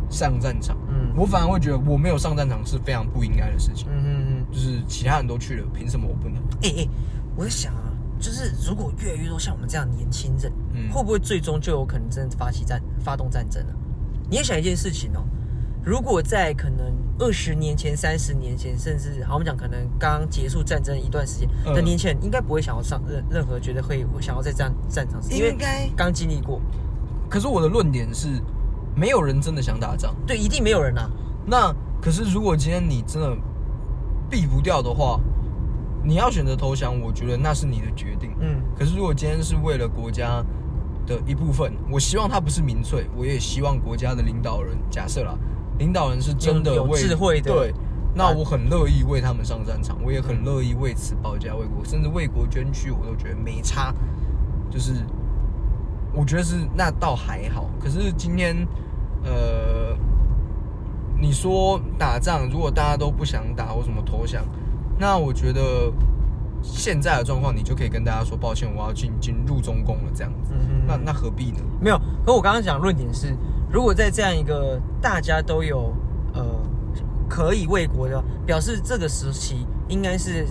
[0.10, 0.78] 上战场。
[0.88, 3.88] 嗯，我反而会觉得我没有上战场是非常不应该的事情。
[3.90, 6.38] 嗯嗯嗯，就是其他人都去了，凭什么我不能？
[6.62, 6.88] 哎哎，
[7.36, 7.93] 我在想啊。
[8.24, 10.50] 就是如果越来越多像我们这样年轻人，
[10.90, 13.74] 会不会最终就有可能真的发起战、发动战争呢？
[14.30, 15.22] 你也想一件事情哦，
[15.84, 25.58] 如果在可能二十年前、三十年前，甚至好我们讲可能刚结束战争一段时间的年轻人，应该不会想要上任任何觉得会想要在战战场，因为
[25.94, 26.62] 刚经历过。
[27.30, 28.42] 可是我的论点是，
[28.96, 30.16] 没有人真的想打仗。
[30.26, 31.12] 对，一定没有人啊。
[31.46, 33.36] 那可是如果今天你真的
[34.30, 35.20] 避不掉的话，
[36.04, 38.32] 你要选择投降，我觉得那是你的决定。
[38.40, 40.44] 嗯，可是如果今天是为了国家
[41.06, 45.38] 的一部分，我希望他不是民粹，我也希望国家的领导人，假设啦，
[45.80, 47.74] 领导人是真的有智慧的对，
[48.14, 53.94] 那我很乐意为他们上战场，我也很乐意为此保家卫国，甚至为国捐躯，我都觉得没差。
[54.70, 55.06] 就是
[56.14, 58.68] 我觉得是那倒还好，可是今天
[59.24, 59.96] 呃，
[61.20, 64.44] 你说打仗，如果大家都不想打或什么投降，
[64.98, 65.92] 那我觉得
[66.62, 70.54] 现在的状况，你就可以跟大家说抱歉，我要进进入中共了这样子。
[70.88, 71.60] 那那何必呢？
[71.82, 72.00] 没有。
[72.26, 73.36] 可我刚刚讲论点是，
[73.72, 75.94] 如果在这样一个大家都有
[76.34, 76.44] 呃
[77.30, 80.46] 可以为国的，表示这个时期应该是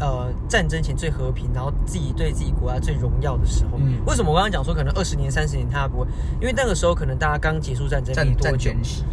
[0.00, 3.78] 呃战争前最和平，然后自己对自己国家最荣耀的时候。
[3.78, 6.06] 嗯为什么我刚刚讲说可能二十年、三十年他不会？
[6.40, 8.72] 因为那个时候可能大家刚结束战争没战多久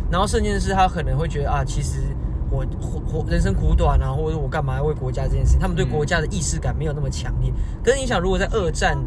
[0.10, 2.16] 然后甚至是他可能会觉得啊，其实
[2.50, 7.52] 我活活人生苦短啊，或者我干嘛要为国家这件事，他们对嗯国家的意识感没有那么强烈。
[7.84, 8.98] 可是你想，如果在二战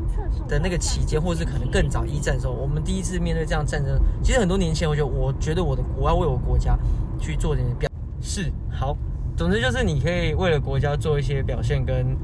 [0.48, 6.76] 的那个期间，或者是可能更早一战的时候，我们第一次面对这样战争，其实很多年前，我觉得我觉得我的我要为我国家
[7.20, 7.88] 去做点表
[8.20, 8.96] 是好。
[9.36, 12.16] 总之就是你可以为了国家做一些表现，跟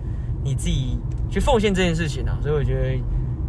[0.43, 0.99] 你自己
[1.31, 2.37] 去奉献这件事情啊。
[2.43, 3.01] 所以我觉得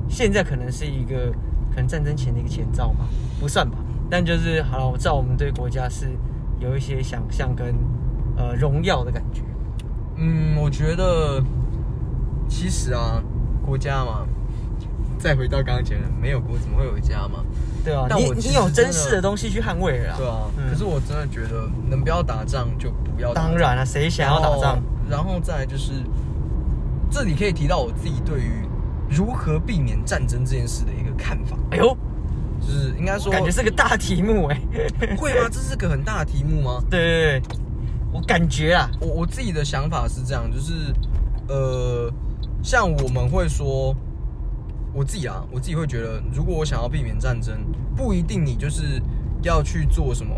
[0.07, 1.31] 现在可能是一个
[1.71, 3.07] 可能战争前的一个前兆吧，
[3.39, 3.77] 不算吧。
[4.07, 6.11] 但就是好了，我知道我们对国家是
[6.59, 7.75] 有一些想象跟
[8.37, 9.41] 呃荣耀的感觉。
[10.17, 11.43] 嗯，我觉得
[12.47, 13.21] 其实啊，
[13.65, 14.25] 国家嘛，
[15.17, 17.43] 再回到刚刚前面，没有国怎么会有家嘛？
[17.83, 20.15] 对啊，你但我其你有真实的东西去捍卫了啦。
[20.17, 23.51] 对啊，嗯可是我真的觉得，能不要打仗就不要打仗。
[23.51, 24.81] 当然了、啊谁想要打仗？
[25.09, 25.39] 然后？
[25.39, 25.91] 再来就是，
[27.11, 28.67] 这里可以提到我自己对于
[29.09, 31.95] 如何避免战争这件事的一个看法，哎呦，
[32.65, 34.59] 就是应该说，感觉是个大题目哎。
[35.17, 35.47] 会吗？
[35.51, 36.81] 这是个很大的题目吗？
[36.89, 37.57] 对对对，
[38.11, 40.73] 我感觉啊，我我自己的想法是这样，就是
[41.47, 42.11] 呃，
[42.63, 43.95] 像我们会说，
[44.93, 47.55] 我自己啊，我自己会觉得，如果我想要避免战争，
[47.95, 49.01] 不一定你就是
[49.43, 50.33] 要去做什么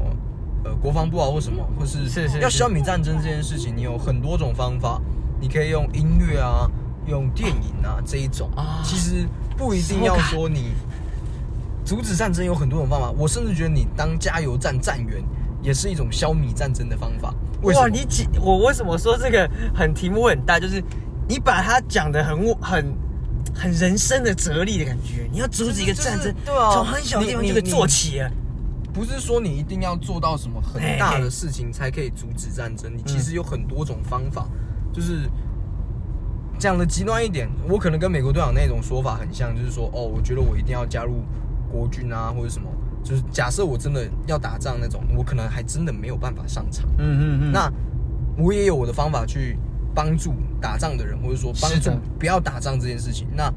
[0.66, 2.10] 呃国防部啊或什么，或是
[2.42, 5.02] 要消灭战争这件事情，你有很多种方法，
[5.40, 6.70] 你可以用音乐啊，
[7.06, 10.74] 用电影啊这一种啊其实不一定要说你
[11.88, 15.24] 阻止战争有很多种方法，我甚至觉得你当加油站站员
[15.62, 17.34] 也是一种消弭战争的方法。
[17.62, 17.90] 为什哇，么？
[17.90, 20.60] 你几我为什么说这个很题目很大？
[20.60, 20.84] 就是
[21.30, 22.94] 你把它讲的很很
[23.56, 25.30] 很人生的哲理的感觉。
[25.32, 28.30] 你要阻止一个就是战争，对啊从很小的地方就可以做起了。
[28.94, 34.46] 不是说你一定要做到什么很大的事情才可以阻止战争，你其实有很多种方法。
[34.92, 35.30] 就是
[36.60, 41.24] 讲的极端一点，我可能跟美国队长那种说法很像，就是说，哦，我觉得我一定要加入
[41.78, 42.68] 国军啊，或者什么。
[43.04, 46.86] 就是假设我真的要打仗那种，我可能还真的没有办法上场。
[46.98, 47.72] 嗯嗯嗯，那
[48.38, 49.58] 我也有我的方法去
[49.96, 53.26] 帮助打仗的人，或者说帮助不要打仗这件事情。
[53.34, 53.50] 那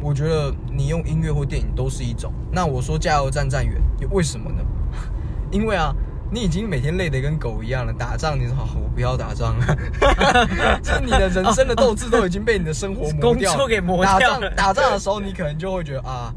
[0.00, 2.32] 我觉得你用音乐或电影都是一种。
[2.50, 3.78] 那我说加油站站员，
[4.10, 4.62] 为什么呢？
[5.52, 5.94] 因为啊，
[6.30, 9.76] 你已经每天累得跟狗一样了，打仗你说好，我不要打仗了，
[10.82, 16.32] 就 是你的人生的斗志都已经被你的生活磨掉 工作给磨打掉了仗打仗的时候，你可能就会觉得啊。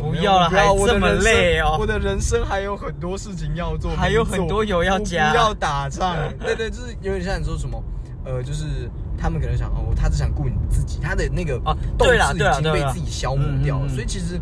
[0.00, 1.76] 不要了还这么累哦。
[1.78, 6.16] 我的人生还有很多事情要做，还有很多油要我加不要打仗。
[6.40, 7.82] 对对，就是有点像你说什么，
[8.24, 13.88] 呃，就是他们可能想哦，他只想顾你自己，他的那个啊斗志已经被自己消磨掉了。
[13.88, 14.40] 所以其实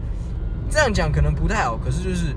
[0.70, 2.34] 这样讲可能不太好，可是就是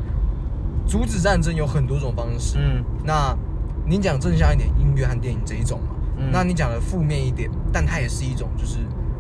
[0.87, 2.57] 阻止战争有很多种方式。
[2.57, 2.83] 嗯。
[3.03, 3.35] 那
[3.85, 6.29] 你讲正向一点，音乐和电影这一种嘛，嗯。
[6.31, 8.77] 那你讲的负面一点，但它也是一种，就是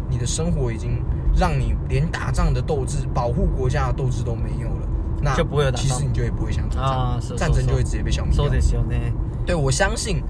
[0.09, 1.03] 你的生活已经
[1.36, 4.88] 让你连打仗的斗志、保护国家的斗志都没有了，
[5.22, 8.52] 那就不会有打仗其实你就也不会想打仗，啊是战争就会直接被消灭掉そう。
[8.52, 9.12] ですよね。
[9.44, 10.22] 对，我相信，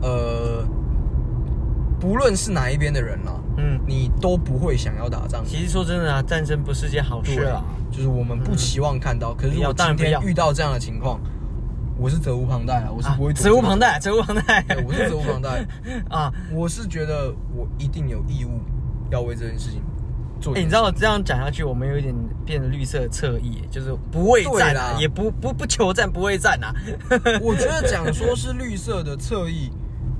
[0.00, 0.64] 呃，
[2.00, 5.44] 不论是哪一边的人啦，嗯，你都不会想要打仗。
[5.44, 9.34] 其实说真的啊，战争不是件好事对啊。，就是我们不期望看到。
[9.34, 11.20] 可是不要如果今天当然不要遇到这样的情况，
[11.96, 14.64] 我是责无旁贷啊，我是不会责无旁贷，责无旁贷。
[14.66, 15.64] 对，我是责无旁贷。
[16.08, 16.32] 啊！
[16.52, 18.60] 我是觉得我一定有义务
[19.10, 19.80] 要为这件事情
[20.39, 22.13] 做哎、你知道这样讲下去，我们有一点
[22.45, 26.73] 变成绿色侧翼，就是不畏战啊，也不不不求战，不畏战啊。
[27.41, 29.69] 我觉得讲说是绿色的侧翼，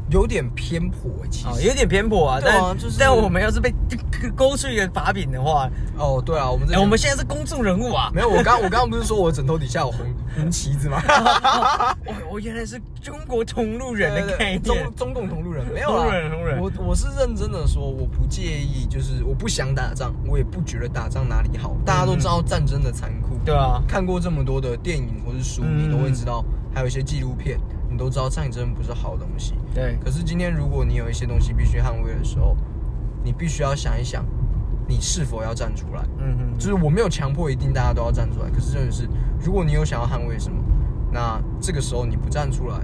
[0.09, 1.67] 有点偏颇欸，其啊，实。
[1.67, 3.73] 有点偏颇啊，但就是但我们要是被
[4.35, 11.01] 勾出一个把柄的话，哦，对啊，我们我们现在是公众人物啊，没有，我刚我刚刚不是说我枕头底下有红红旗子吗？
[12.05, 21.75] 我我原来是中国同路人的概念，中中共同路人没有啦同路人同路人我我是认真的说，我不介意，就是我不想打仗，我也不觉得打仗哪里好。
[21.85, 26.43] 大家都知道战争的残酷，对啊，看过这么多的电影或是书，嗯你都会知道，
[26.73, 29.53] 还有一些纪录片，你都知道战争不是好东西。
[29.75, 32.55] 对，可是今天如果你有一些东西必须捍卫的时候，
[33.23, 34.25] 你必须要想一想，
[34.87, 36.01] 你是否要站出来。
[36.17, 39.07] 嗯哼，就是我没有强迫一定大家都要站出来，可是真的是，
[39.39, 40.57] 如果你有想要捍卫什么，
[41.11, 42.79] 那这个时候你不站出来，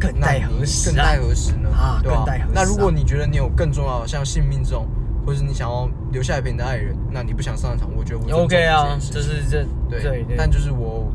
[0.00, 1.20] 更待何时啊更待？
[1.20, 1.70] 何时呢？
[1.70, 2.12] 啊对
[2.52, 4.86] 那如果你觉得你有更重要的，像性命这种，
[5.24, 11.10] 或者是你想要留下来陪你的爱人，那你不想上场，我觉得我 OK 啊，这是这对对对，但就是我，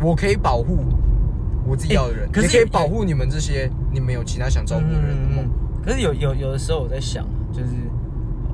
[0.00, 0.84] 我可以保护
[1.66, 5.44] 我自己要的人，欸可是也可以保护你们这些你们有其他想照顾的人的梦。
[5.44, 5.50] 嗯
[5.84, 7.66] 可是有有有的时候我在想，就是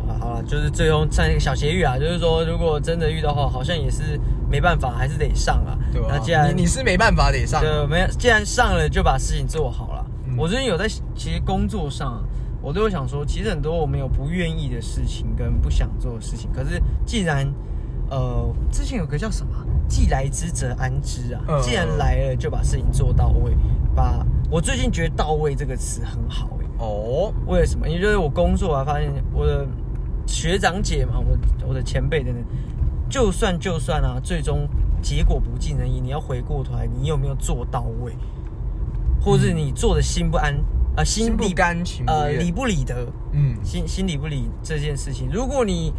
[0.09, 4.19] 啊好了，就是最后上一个小结语啊，就是说如果真的遇到的话，好像也是
[4.51, 5.79] 没办法，还是得上啊。
[5.93, 10.05] 对啊、那既然你你是没办法得上啊，对，没有，既然上了就把事情做好了。
[10.27, 12.21] 嗯我最近有在，其实工作上，
[12.61, 17.47] 我都有想说，其实很多我们有不愿意的事情跟不想做的事情，可是既然，
[18.11, 19.53] 呃，之前有个叫什么
[19.89, 23.57] “既来之则安之”啊，嗯既然来了就把事情做到位。
[23.95, 27.89] 把我最近觉得“到位”这个词很好、欸，哦，为了什么？
[27.89, 29.67] 因为就是我工作啊，发现我的
[30.27, 32.45] 学长姐嘛，我我的前辈等等，
[33.09, 34.69] 就算就算啊，最终
[35.03, 38.13] 结果不尽人意，你要回过头来，你有没有做到位，
[39.21, 40.55] 或者是你做的心不安
[40.95, 45.93] 啊、呃，心不甘情呃理不理得，嗯，心心理不理这件事情，如果你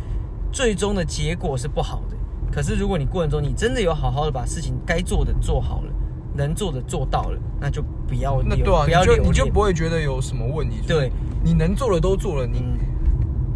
[0.52, 2.18] 最终的结果是不好的，
[2.52, 5.92] 可是如果你过程中你真的有好好的把事情该做的做好了，
[6.36, 10.78] 能做的做到了，那就不要留那对啊，不要留你就你就不会觉得有什么问题。
[10.88, 11.12] 对，
[11.44, 12.78] 你能做的都做了，你嗯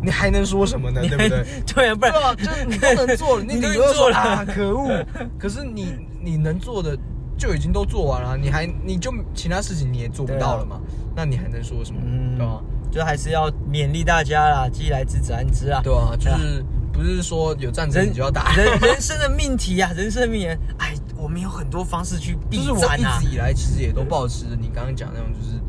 [0.01, 1.01] 你还能说什么呢？
[1.01, 1.45] 对不对？
[1.73, 5.05] 对啊，不然对啊，就是你都能做了， 你你都顶多做了说啊，可恶！
[5.39, 6.95] 可是你你能做的
[7.37, 10.79] 就已经都做完了，你还你就其他事情你也做不到了嘛？
[11.15, 11.99] 那你还能说什么？
[12.37, 12.61] 对吧？
[12.91, 15.81] 就还是要勉励大家啦，既来之则安之啊。
[15.83, 16.63] 对啊，就是
[16.95, 23.01] 不是说有战争你就要打，人 人生的命题啊，人生的命题，哎，我们有很多方式去避就是我一。
[23.19, 25.59] 直以来其实也都保持着你刚刚讲那种，就是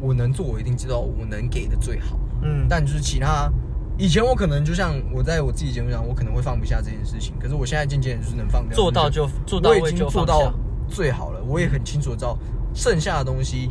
[0.00, 2.18] 我能做，我一定知道我能给的最好。
[2.42, 3.50] 嗯，但就是其他，
[3.98, 10.52] 以前我可能就像我在我自己节目上，我可能会放不下这件事情，可是我现在渐渐的就是能放掉，做到就做到我已经做到。
[10.88, 12.36] 最好了，我也很清楚地知道
[12.74, 13.70] 剩下的东西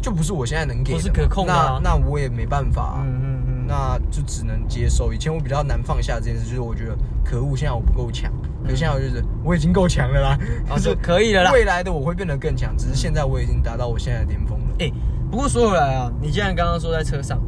[0.00, 3.25] 就不是我现在能给的是可控的啊那那我也没办法、嗯，
[3.66, 5.12] 那就只能接受。
[5.12, 10.38] 以前我比较难放下这件事，就是我觉得可恶，现在我不够强，可是现在我就是我已经够强了啦，
[10.70, 11.50] 啊就可以了啦。
[11.52, 14.66] 未来的我会变得更强，只是现在我已经达到我现在的巅峰了。
[14.78, 14.92] 哎，
[15.30, 17.40] 不过说回来啊，你既然刚刚说在车上，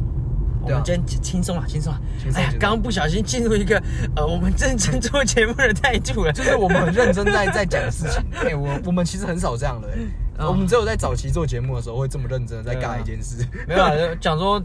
[0.61, 1.99] 我对啊们今天轻轻松了，轻松了。
[2.35, 3.81] 哎刚刚不小心进入一个
[4.15, 6.31] 呃，我们认真做节目的态度了。
[6.33, 8.23] 就是我们很认真在在讲的事情。
[8.43, 9.93] 哎、我我们其实很少这样的、欸
[10.39, 13.45] 哦我们只有在早期做节目的时候会这么认真的在尬一件事。
[13.67, 14.57] 没有啊，讲说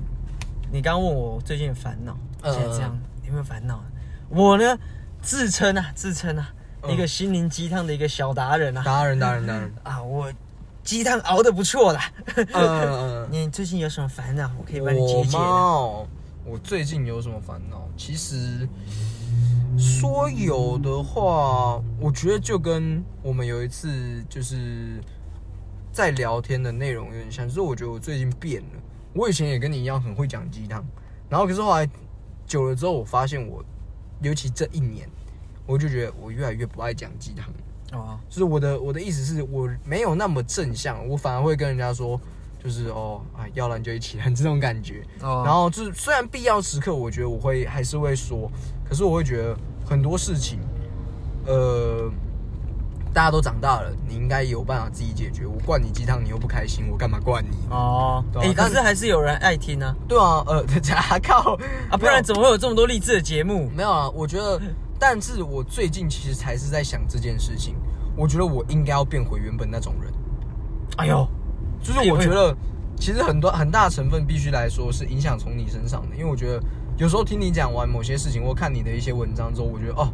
[0.74, 3.80] 你刚刚问我最近的烦恼，嗯现在这样有没有烦恼？
[4.28, 4.76] 我呢，
[5.22, 8.82] 自称啊，自称啊，嗯一个心灵鸡汤的一个小达人啊。
[8.82, 9.72] 达人，达人，达人。
[9.84, 10.32] 啊，我
[10.82, 12.10] 鸡汤熬得不错啦。
[12.34, 14.50] 嗯嗯 你最近有什么烦恼？
[14.58, 14.84] 我可以嗯。
[14.84, 16.08] 帮你解解我？
[16.44, 17.88] 我最近有什么烦恼？
[17.96, 18.68] 其实
[19.78, 25.00] 说有的话，我觉得就跟我们有一次就是
[25.92, 28.80] 在聊天的内容有点像，就是我觉得我最近变了。
[29.14, 30.84] 我以前也跟你一样很会讲鸡汤，
[31.28, 31.88] 然后可是后来
[32.46, 33.64] 久了之后，我发现我，
[34.20, 35.08] 尤其这一年，
[35.66, 37.48] 我就觉得我越来越不爱讲鸡汤。
[37.92, 42.20] 哦，就是我的我的意思是我没有那么正向，我反而会跟人家说，
[42.62, 45.04] 就是哦，啊，要了你就一起来 这种感觉。
[45.22, 48.50] 哦然后就是虽然必要时刻，我觉得我会还是会说，
[48.84, 50.58] 可是我会觉得很多事情，
[51.46, 52.10] 呃，
[53.14, 55.46] 大家都长大了，你应该有办法自己解决。
[55.46, 57.56] 我灌你鸡汤，你又不开心，我干嘛灌你？
[57.70, 60.58] 哦，哎、但可是还是有人爱听啊， 对啊，呃，
[60.92, 61.56] 啊靠
[61.88, 63.70] 啊，不然怎么会有这么多励志的节目？
[63.74, 64.60] 没有啊，我觉得，
[64.98, 67.76] 但是我最近其实才是在想这件事情。
[68.16, 70.12] 我觉得我应该要变回原本那种人，
[70.98, 71.26] 哎呦，
[71.82, 72.56] 就是我觉得
[72.96, 76.60] 其实很多很大成分必须来说是影响从你身上的，因为我觉得
[76.96, 80.12] 有时候听你讲完某些事情，或看你的一些文章之后，我觉得哦，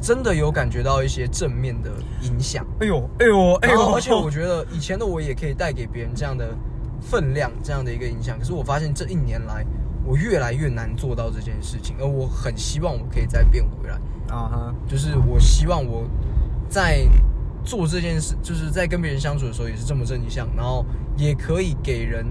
[0.00, 1.90] 真的有感觉到一些正面的
[2.22, 2.66] 影响。
[2.80, 6.56] 哎呦，哎呦，哎呦，而且我觉得以前的我也可以带给别人这样的
[7.00, 8.38] 分量，这样的一个影响。
[8.38, 9.64] 可是我发现这一年来，
[10.04, 13.94] 我越来越难做到这件事情，而我很希望我可以再变回来。
[14.28, 16.08] 啊哈，就是我希望我
[16.68, 17.06] 在
[17.64, 20.84] 做这件事，就是在跟别人相处的时候也是这么正向，然后
[21.16, 22.24] 也可以给人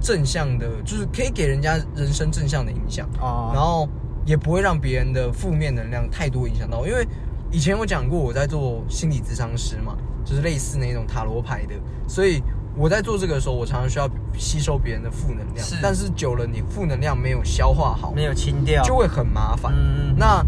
[0.00, 3.88] 正向的，就是可以给人家人生正向的影响，啊然后
[4.26, 6.88] 也不会让别人的负面能量太多影响到我。
[6.88, 7.06] 因为
[7.50, 11.74] 以前我讲过我在做心理咨商师嘛，就是类似那种塔罗牌的，
[12.08, 12.42] 所以
[12.76, 15.76] 我在做这个的时候，我常常需要吸收别人的负能量，是。
[15.80, 19.72] 但是久了你负能量没有消化好，没有清掉，就会很麻烦。
[19.76, 20.14] 嗯。
[20.16, 20.44] 那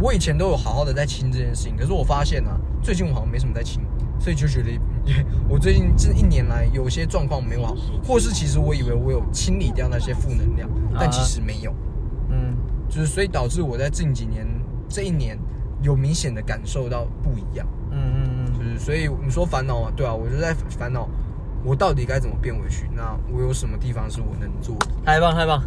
[0.00, 3.80] 我以前都有好好的在清这件事情，可是我发现啊，最近我好像没什么在清，
[4.20, 4.78] 所以就觉得
[5.48, 11.76] 我最近这一年来有些状况没有好，或是其实我以为我有清理掉那些负能量，但其实没有，嗯
[12.94, 14.46] 就是所以导致我在近几年
[14.88, 15.36] 这一年
[15.82, 21.08] 有明显的感受到不一样，嗯嗯嗯，就是所以你说烦恼啊，对啊，我就在烦恼。
[21.66, 22.90] 我到底该怎么变回去？
[22.94, 24.86] 那我有什么地方是我能做的？
[25.02, 25.62] 太棒太棒！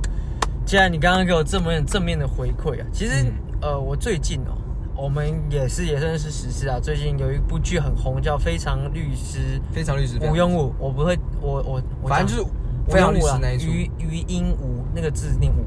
[0.63, 4.54] 既然你刚刚给我这么正面的回馈啊，其实、嗯呃，我最近哦，
[4.96, 6.80] 我们也是也算是实施啊。
[6.80, 13.67] 最近有一部剧很红，叫《非常律师非常律师，吴庸武》，我不会，我我我反正就是吴非常律师那一出。
[13.67, 15.65] 余余英武那个字念武，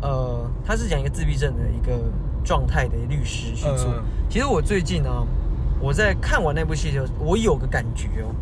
[0.00, 1.98] 呃，他是讲一个自闭症的一个
[2.44, 3.86] 状态的律师去做。
[3.86, 5.26] 嗯其实我最近呢、
[5.80, 8.34] 我在看完那部戏的时候，我有个感觉哦，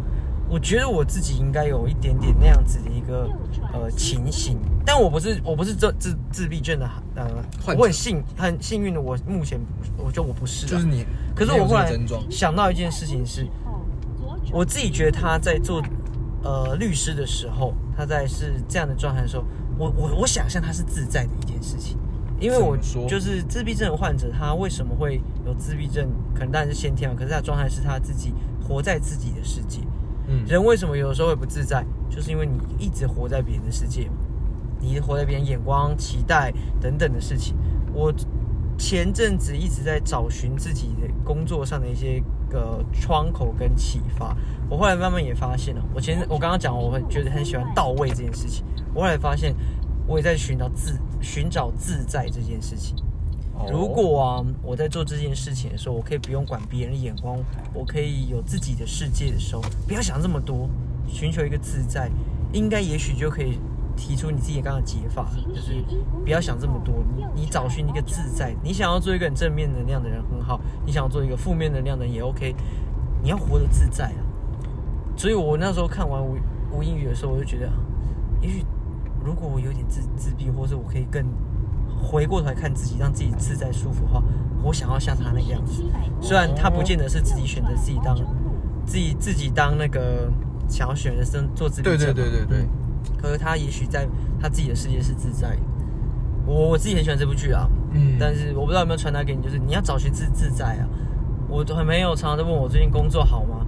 [0.48, 3.30] 我觉得我自己应该有一点点那样子的一个
[3.72, 7.24] 呃情形，但我不是我不是这自自闭症的呃，
[7.78, 9.60] 我很幸很幸运的，我目前
[9.96, 11.96] 我觉得我不是啊，就是你，可是我后来
[12.28, 13.46] 想到一件事情是，
[14.50, 15.80] 我自己觉得他在做
[16.46, 19.44] 呃律师的时候，他在是这样的状态的时候，
[19.76, 21.98] 我我我想象他是自在的一件事情，
[22.38, 22.76] 因为我
[23.08, 26.08] 就是自闭症的患者，他为什么会有自闭症？
[26.32, 28.32] 可能当然是先天嘛，可是他的状态是他自己
[28.62, 29.80] 活在自己的世界。
[30.28, 31.84] 嗯，人为什么有的时候会不自在？
[32.08, 34.14] 就是因为你一直活在别人的世界嘛，
[34.80, 37.56] 你活在别人眼光、期待等等的事情。
[37.92, 38.12] 我
[38.78, 44.36] 前阵子一直在找寻自己的工作上的一些个窗口跟启发。
[44.68, 49.54] 我后来慢慢也发现了，我前我刚刚讲我很觉得很喜欢到位这件事情，我后来发现
[50.06, 52.96] 我也在寻找自寻找自在这件事情。
[53.58, 57.38] 哦如果啊，我在做这件事情的时候，我可以不用管别人的眼光，
[57.72, 60.68] 我可以有自己的世界的时候，不要想这么多，
[61.08, 62.10] 寻求一个自在，
[62.52, 63.58] 应该也许就可以
[63.96, 65.82] 提出你自己刚刚的解法，就是
[66.22, 68.54] 不要想这么多，你你找寻一个自在。
[68.62, 72.54] 你想要做一个很正面能量的人很好，你想要做一个负面能量的人也 OK，
[73.22, 74.20] 你要活得自在啊。
[75.16, 76.36] 所以我那时候看完无
[76.70, 77.72] 无英语的时候，我就觉得，
[78.42, 78.64] 也许
[79.24, 81.24] 如果我有点自自闭，或者我可以更
[82.02, 84.22] 回过头来看自己，让自己自在舒服的话，
[84.62, 85.82] 我想要像他那个样子。
[86.20, 88.14] 虽然他不见得是自己选择自己当
[88.84, 90.30] 自己自己当那个
[90.68, 92.68] 想要选的生做自闭对，对对对对
[93.20, 94.08] 可是他也许在
[94.40, 95.62] 他自己的世界是自在的。
[96.46, 100.88] 我我自己很喜欢这部剧啊，嗯但是我不知道有没有传达给你，就是你要找寻自自在啊。
[101.48, 103.66] 我很没有常常在问我最近工作好吗？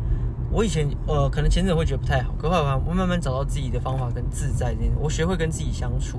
[0.50, 6.18] 我以前呃可能前阵会觉得不太好，可后来我慢慢找到自己的方法跟自在这件事，我学会跟自己相处，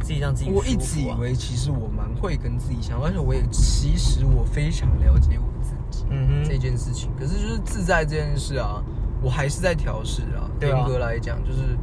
[0.00, 7.10] 自己让自己、我一直以，为其实我蛮会跟自己相处，而且我也其实我非常了解我自己嗯哼，这件事情。
[7.18, 8.82] 可是就是自在这件事啊，
[9.20, 10.48] 我还是在调试啊。
[10.58, 11.76] 对啊严格来讲，就是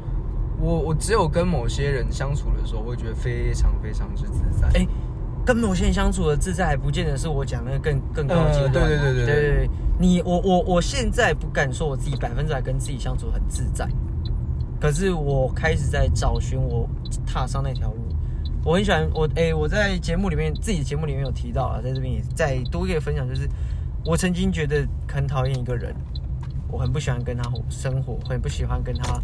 [0.60, 4.68] 我我只有跟某些人相处的时候，我会觉得非常非常之自在。
[4.80, 4.88] 哎、
[5.46, 13.88] 跟某些人相处的自在，还不见得是我讲那个更更高阶段、呃对对对对对对你我我我现在不敢说我自己百分之百跟自己相处很自在，
[14.80, 16.90] 可是我开始在找寻我
[17.26, 17.98] 踏上那条路。
[18.64, 23.48] 我很喜欢我哎、我在节目里面自己节目里面有提到啊，在这边也再多一个分享，就是
[24.04, 25.96] 我曾经觉得很讨厌一个人，
[26.68, 29.22] 我很不喜欢跟他生活，很不喜欢跟他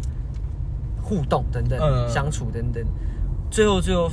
[1.12, 2.82] 互动等等、嗯相处等等。
[3.50, 4.10] 最后最后，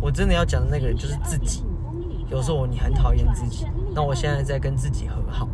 [0.00, 1.64] 我真的要讲的那个人就是自己。
[2.30, 5.48] 有时候你很讨厌自己，那我现在在跟自己和好，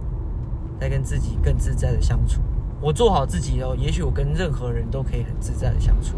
[0.79, 2.41] 在跟自己更自在的相处。
[2.81, 6.17] 我做好自己哦，也许我跟任何人都可以很自在的相处。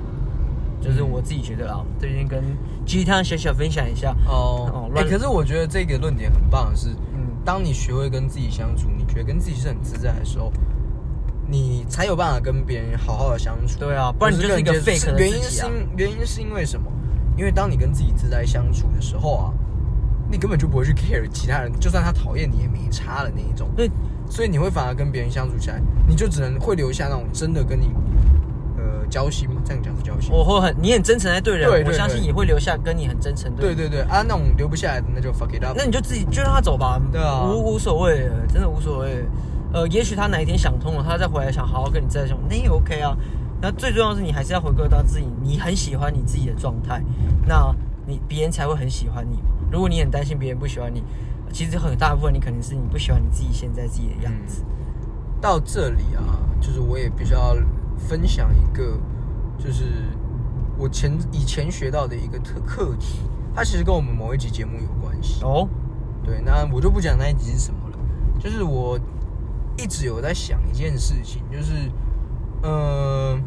[0.81, 2.43] 就是我自己觉得啊，最近跟
[2.85, 4.15] 鸡汤小小分享一下。
[4.27, 10.53] 哦哦，可是我觉得这个论点很棒的是，嗯当你学会跟自己相处，你觉得跟自己是很自在的时候，
[11.55, 13.79] 你才有办法跟别人好好的相处。
[13.79, 16.91] 对啊不然你就是一个或跟人 fake 的原因是因原因是因为什么？
[17.37, 19.53] 因为当你跟自己自在相处的时候啊，
[20.29, 23.69] 你根本就不会去 care 其他人，就算他讨厌你也没差的那一种。
[23.77, 23.89] 对，
[24.29, 27.91] 所以你会反而跟别人相处起来，你就只能会留下那种真的跟你
[28.77, 30.33] 呃交心嘛，这样讲是交心。
[30.33, 35.75] 我会很你很真诚在对人，对对我相信对也会留下跟你很真诚对对对啊，那种留不下来的那就 fuck it up。
[35.77, 39.25] 那你就自己就让他走吧，对啊无无所谓，真的无所谓。
[39.75, 43.17] 呃，也许他哪一天想通了，他再回来想好好跟你在一起，那也 OK 啊。
[43.61, 47.03] 那最重要的是，你还是要回归到自己，你很喜欢你自己的状态，
[47.45, 47.75] 那
[48.07, 49.41] 你别人才会很喜欢你。
[49.73, 51.03] 如果你很担心别人不喜欢你，
[51.53, 54.65] 其实很大部分你可能是你不喜欢你自己现在自己的样子。
[55.41, 57.57] 到这里啊，就是我也必须要
[57.99, 58.97] 分享一个，
[59.59, 59.85] 就是
[60.79, 63.19] 我前以前学到的一个特课题，
[63.53, 65.43] 它其实跟我们某一集节目有关系。
[65.43, 65.69] 哦，
[66.23, 67.99] 对，那我就不讲那一集是什么了。
[68.39, 68.99] 就是我
[69.77, 71.91] 一直有在想一件事情，就是，
[72.63, 73.39] 呃，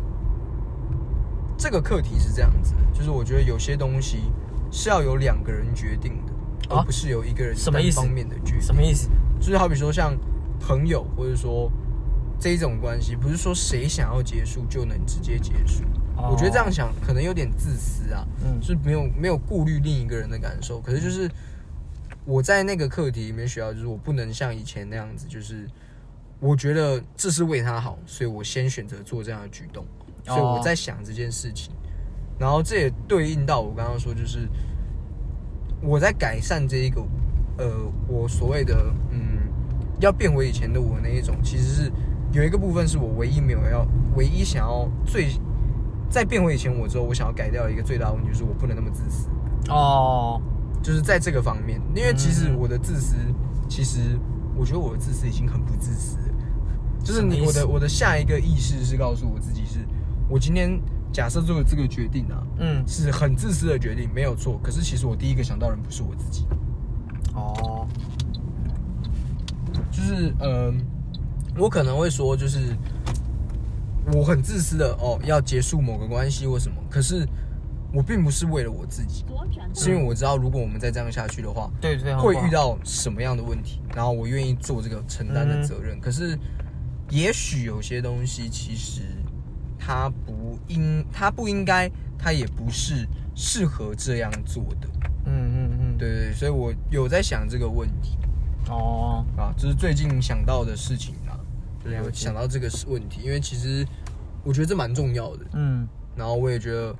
[1.57, 4.31] 这个课题是这样子，就是我觉得有些东西
[4.71, 8.61] 是要由两个人决定的，啊而不是由一个人单方面的决定。
[8.61, 9.09] 什么意思？
[9.39, 10.17] 就是好比说像
[10.59, 11.71] 朋友，或者说
[12.39, 15.83] 这一种关系，不是说谁想要结束就能直接结束。
[16.17, 20.81] 哦我觉得这样想可能有点自私啊，嗯就是没有没有顾虑另一个人的感受。
[20.81, 21.29] 可是就是
[22.25, 25.69] 我在那个课题里面学到，就是我不能像以前那样子，就是
[26.39, 29.83] 我觉得这是为他好，所以我先选择做这样的举动。
[29.83, 29.87] 哦
[30.25, 31.71] 所以我在想这件事情，
[32.37, 34.39] 然后这也对应到我刚刚说，就是
[35.81, 37.01] 我在改善这一个
[37.57, 37.65] 呃，
[38.09, 39.39] 我所谓的嗯，
[40.01, 41.91] 要变回以前的我那一种，其实是
[42.33, 45.29] 有一个部分是我唯一没有要，唯一想要最
[46.09, 49.29] 在变回以前我之后，我想要改掉一个最大的问题，就是我不能那么自私，
[49.69, 50.41] 哦，
[50.83, 53.15] 就是在这个方面，因为其实嗯我的自私，
[53.69, 54.19] 其实
[54.57, 56.33] 我觉得我的自私已经很不自私了，
[57.03, 59.85] 就是你我的我的下一个意识是告诉我自己是，
[60.27, 60.81] 我今天
[61.13, 64.59] 假设做的这个决定啊，嗯，是很自私的决定，没有错。
[64.63, 66.45] 可是其实我第一个想到人不是我自己，
[67.33, 67.87] 哦，
[69.91, 70.79] 就是嗯，
[71.57, 72.75] 我可能会说，就是
[74.13, 76.75] 我很自私的哦，要结束某个关系或什么。
[76.89, 77.27] 可是
[77.97, 79.25] 我并不是为了我自己，
[79.73, 85.99] 是因为我知道如果我们再这样下去的话，对对，会遇到什么样的问题，然后我愿意做这个承担的责任。
[85.99, 86.37] 可是，
[87.09, 89.01] 也许有些东西其实
[89.79, 91.89] 它不应，它不应该，
[92.19, 94.87] 它也不是适合这样做的。
[95.25, 98.15] 嗯嗯嗯，对对对，所以我有在想这个问题。
[98.69, 101.33] 哦，啊，这是最近想到的事情啊，
[102.13, 103.83] 想到这个问题，因为其实
[104.43, 105.45] 我觉得这蛮重要的。
[105.53, 106.95] 嗯，然后我也觉得，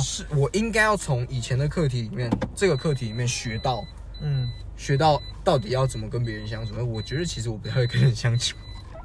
[0.00, 3.84] 是我应该要从以前的课题里面，这个课题里面学到。
[4.24, 6.74] 嗯学到到底要怎么跟别人相处。
[6.76, 8.56] 哎我觉得其实我不太会跟人相处。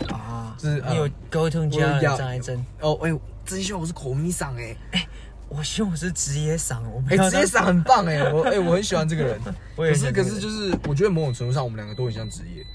[0.10, 2.66] 啊， 就是你有呃沟通交流障碍症。
[2.80, 3.12] 哦，哎、
[3.44, 5.08] 真希望我是口咪嗓哎，
[5.50, 9.40] 我希望我是职业嗓，我哎、职业嗓很棒哎，我哎、我很喜欢这个人。
[9.76, 12.66] 可是可是就是，我觉得某种程度上，我们两个都很像职业，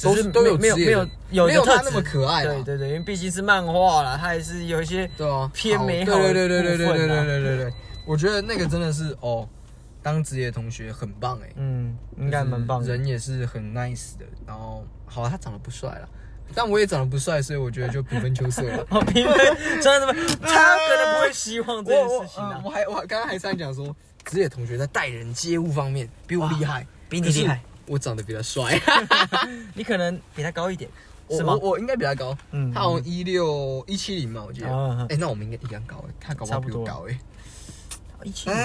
[0.00, 7.72] 都是都有没有没有没有他那么可爱对对对，因为毕竟是漫画啦，他还是有一些对啊，偏美好对对对对对对对对对对对，
[8.06, 9.48] 我觉得那个真的是哦，
[10.02, 12.88] 当职业同学很棒哎，嗯，应该蛮棒的。
[12.92, 14.24] 人也是很 nice 的。
[14.46, 16.08] 然后好，他长得不帅了，
[16.54, 18.86] 但我也长得不帅，所以我觉得就平分秋色了。
[18.90, 19.36] 哦，平分
[19.82, 20.14] 真的吗？
[20.40, 22.70] 他可能不会希望这件事情我。
[22.70, 23.94] 还我刚刚还在讲说，
[24.24, 28.80] 职业同学在待人接物方面比我厉害，比你厉害，我长得比他帅，
[29.74, 30.90] 你可能比他高一点，
[31.30, 31.54] 是吗？
[31.54, 31.70] 我我？
[31.70, 34.68] 我应该比他高，嗯他好像一六一七零嘛，我记得。
[34.68, 37.18] 啊哎，那我们应该一样高哎，他搞不好比我高哎。
[38.24, 38.56] 一七零，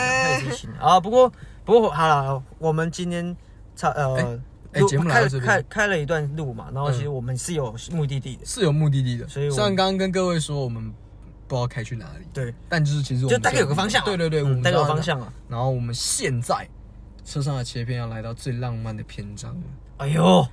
[0.47, 0.99] 一七零啊。
[0.99, 1.31] 不过
[1.63, 3.35] 不过好了，我们今天
[3.75, 4.39] 差呃录
[4.73, 10.91] 哎节目来开到这边开开了一段路嘛，然后其实嗯我们是有目的地的，是有目的地的，所以我虽然刚刚跟各位说我们
[11.47, 15.31] 不知道开去哪里，对，但就是其实我们就大概有个方向啊，对对对，我们嗯大概有知道方向啊。
[15.47, 16.67] 然后我们现在
[17.23, 19.53] 车上的切片要来到最浪漫的篇章。
[19.55, 19.61] 了，
[19.97, 20.45] 哎呦，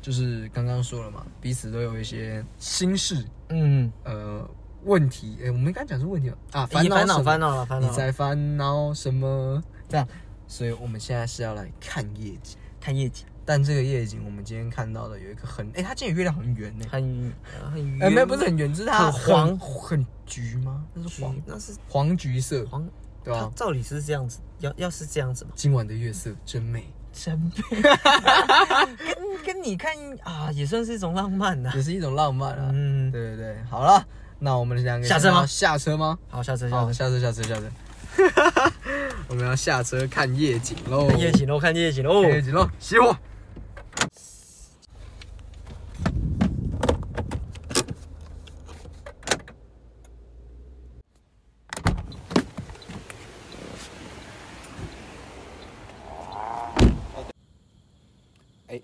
[0.00, 4.48] 就是刚刚说了嘛，彼此都有一些心事，嗯，呃，
[4.84, 6.36] 问题，哎、我们应该讲是问题吧？
[6.52, 7.24] 啊，烦恼烦恼什么？
[7.24, 9.62] 烦恼了烦恼了，你在烦恼什么？
[9.88, 10.06] 这样，
[10.46, 19.58] 所以我们现在是要来看夜景，看夜景，但这个夜景我们今天看到的有一个很，哎、它今天月亮很圆呢，很呃很哎、圆没有不是很圆，就是它很黄。
[19.58, 20.84] 很橘吗？
[20.94, 22.88] 那是黄，那是黄橘色，黄，
[23.22, 27.50] 对照理是这样子，要要是这样子嘛，今晚的月色真美，真美，
[29.44, 29.92] 跟跟你看
[30.22, 31.70] 啊，也算是一种浪漫呐。
[31.74, 32.70] 也是一种浪漫啊。
[32.72, 34.06] 嗯，对对对，好了，
[34.38, 36.18] 那我们两个下车吗下车吗？
[36.28, 37.70] 好，下车下好，车，下车下车下车，
[39.28, 42.22] 我们要下车看夜景喽，看夜景喽，看夜景喽。
[42.22, 43.16] 看夜景喽，熄火。
[58.68, 58.80] 哎，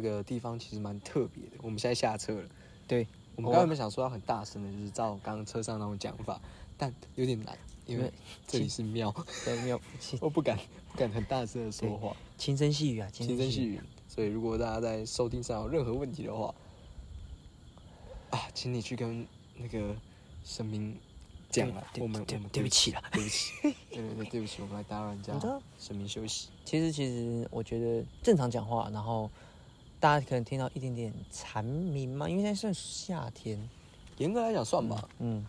[0.00, 1.56] 这个地方其实蛮特别的。
[1.60, 2.48] 我们现在下车了，
[2.86, 6.40] 对，我们刚刚原本想说要很大声的，就是照刚刚车上那种讲法，
[6.76, 8.12] 但有点难，因为对
[8.46, 9.12] 这里是庙，
[9.44, 10.56] 对，没有轻我不敢
[10.92, 12.16] 不敢很大声的说话。
[12.36, 13.80] 轻声细语啊，轻声细语。
[14.06, 16.54] 所以如果大家在收听上有任何问题的话，
[18.30, 19.26] 啊，请你去跟
[19.56, 19.96] 那个
[20.44, 20.96] 神明
[21.50, 21.84] 讲了。
[21.98, 25.34] 我们我们对不起啦对不起，对对对，对不起，我们来打扰人家
[25.76, 26.50] 神明休息。
[26.64, 29.30] 其实其实我觉得正常讲话，然后
[30.00, 33.58] 大家可能听到一点点蝉鸣嘛，因为现在算夏天，
[34.18, 35.44] 严格来讲算吧，嗯，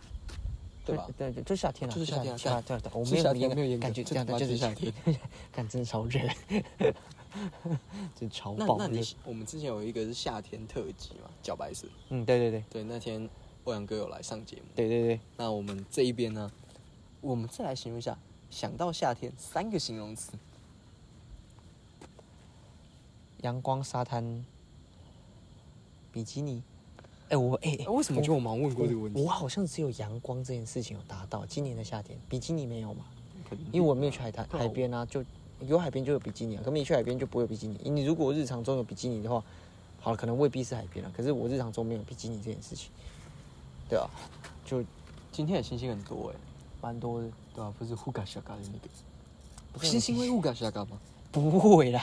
[0.84, 1.06] 对吧？
[1.16, 4.92] 对对，就夏天了，就是夏天啊夏对对，我没有天没有严格感觉，这样他妈就是夏天。
[5.52, 6.18] 看真的超热，
[8.18, 9.16] 真的超那爆热那你。
[9.24, 11.86] 我们之前有一个是夏天特辑嘛，脚白色。
[12.08, 13.28] 嗯，对对对对，那天
[13.64, 14.62] 欧阳哥有来上节目。
[14.74, 16.50] 对对对，那我们这一边呢，
[17.20, 18.18] 我们再来形容一下，
[18.50, 20.32] 想到夏天三个形容词。
[23.42, 24.44] 阳光、沙滩、
[26.12, 26.62] 比基尼。
[27.28, 29.26] 哎，我哎，哎为什么就我忙问过这个问题我？
[29.26, 33.04] 我好像只有阳光这件事情有达到，今年的夏天，比基尼没有嘛？
[33.72, 35.24] 因为我没有去海滩海边啊，就
[35.60, 37.78] 有海边就有比基尼啊，可没去海边就不会有比基尼。
[37.84, 39.42] 你如果日常中有比基尼的话，
[40.00, 42.90] 好了，可能未必是海边了，可是我日常中没有比基尼这件事情，
[43.88, 44.08] 对啊，
[44.64, 44.82] 就
[45.30, 46.36] 今天的星星很多哎、
[46.80, 47.30] 蛮多的。
[47.54, 48.88] 对啊，不是呼嘎夏嘎的那个，
[49.72, 51.00] 不是星星会呼嘎夏嘎吗？
[51.32, 52.02] 不会啦，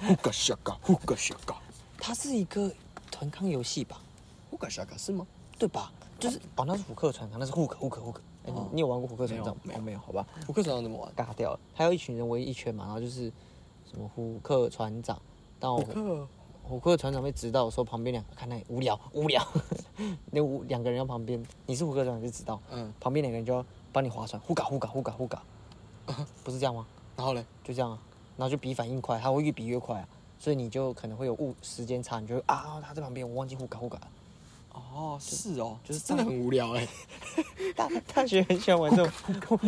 [0.00, 1.56] 呼嘎夏嘎，呼嘎夏嘎，
[1.98, 2.72] 它是一个
[3.10, 4.00] 团康游戏吧？
[4.50, 5.26] 呼嘎夏嘎是吗？
[5.58, 5.92] 对吧？
[6.18, 8.20] 就是哦，那是虎克船长，那是虎克虎克虎克。
[8.46, 9.60] 哎，你哦你有玩过虎克船长吗？
[9.64, 10.26] 没有哦没有，好吧。
[10.46, 11.12] 虎克船长怎么玩？
[11.14, 11.60] 尬掉了。
[11.74, 13.32] 还有一群人围一圈嘛，然后就是
[13.90, 15.20] 什么虎克船长，
[15.58, 16.28] 到扑克
[16.62, 19.44] 虎克船长被指导的时候，旁边两个看那里无聊无聊，
[20.30, 25.42] 那五两个人要旁边，你是虎克船长就知道，嗯，旁边两个人就要帮你划船，呼嘎呼嘎呼嘎呼嘎，
[26.44, 26.86] 不是这样吗？
[27.16, 27.98] 然后嘞，就这样啊，
[28.40, 34.08] 然后就比反应快，他会越比越快啊，所以你就可能会有误时间差，你就会啊他在旁边，我忘记呼嘎呼嘎了。
[34.72, 36.88] 哦，是哦，就是真的很无聊 哎、
[37.76, 39.58] 大大学很喜欢玩这种，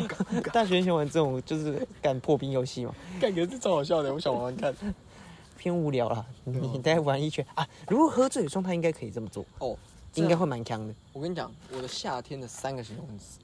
[0.54, 2.94] 大学很喜欢玩这种就是敢破冰游戏嘛。
[3.20, 4.74] 感觉是超好笑的，我想玩玩看。
[5.58, 6.24] 偏无聊啦。
[6.46, 9.76] 对啊你再玩一圈啊，如果喝醉的状态应该可以这么做，哦，
[10.14, 10.94] 应该会蛮强的。
[11.12, 13.38] 我跟你讲，我的夏天的三个形容词：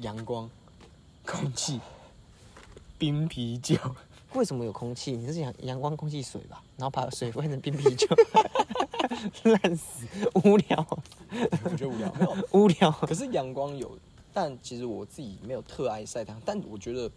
[0.00, 0.48] 阳光、
[1.26, 1.78] 空气、
[2.96, 3.76] 冰啤酒。
[4.34, 5.12] 为什么有空气？
[5.12, 6.62] 你是想阳光、空气、水吧？
[6.76, 8.06] 然后把水换成冰啤酒，
[9.44, 10.06] 烂死，
[10.44, 10.86] 无聊，
[11.64, 12.36] 我觉得无聊，没有。
[12.52, 12.90] 无聊。
[12.90, 13.98] 可是阳光有，
[14.32, 16.42] 但其实我自己没有特爱晒太阳。
[16.44, 17.10] 但我觉得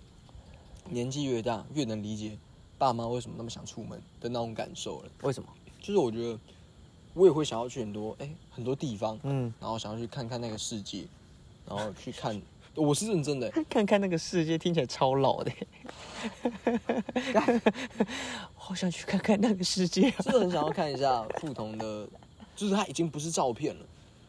[0.89, 2.37] 年纪越大，越能理解
[2.77, 5.09] 爸妈为什么那么想出门的那种感受了。
[5.21, 5.47] 为什么？
[5.79, 6.37] 就是我觉得
[7.13, 11.05] 我也会想要去很多哎、很多地方，嗯，然后想要去看看那个世界，
[11.65, 12.41] 然后去看。
[12.75, 15.51] 我是认真的、 看看那个世界，听起来超老的。
[18.55, 20.15] 好想去看看那个世界啊！
[20.23, 22.07] 真的很想要看一下不同的，
[22.55, 23.85] 就是它已经不是照片了。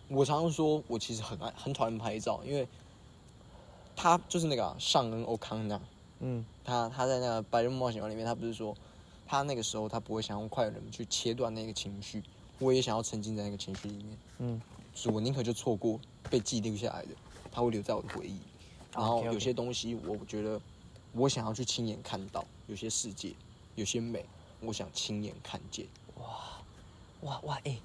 [0.09, 2.69] 我常常说，我其实很爱很讨厌拍照，因为
[3.97, 5.81] 他就是那个、啊、上恩欧康纳，
[6.21, 8.77] 嗯他他在那个《白日梦冒险王》里面，他不是说
[9.27, 12.23] 他那个时候他不会想用快人去切断那个情绪，
[12.59, 14.61] 我也想要沉浸在那个情绪里面，嗯，
[14.95, 15.99] 所以我宁可就错过
[16.31, 17.09] 被记录下来的，
[17.57, 18.39] 它会留在我的回忆。
[18.95, 20.61] 然后有些东西，我觉得
[21.13, 23.33] 我想要去亲眼看到，有些世界，
[23.75, 24.27] 有些美，
[24.61, 25.87] 我想亲眼看见。
[26.19, 26.27] 哇
[27.23, 27.79] 哇哇哎、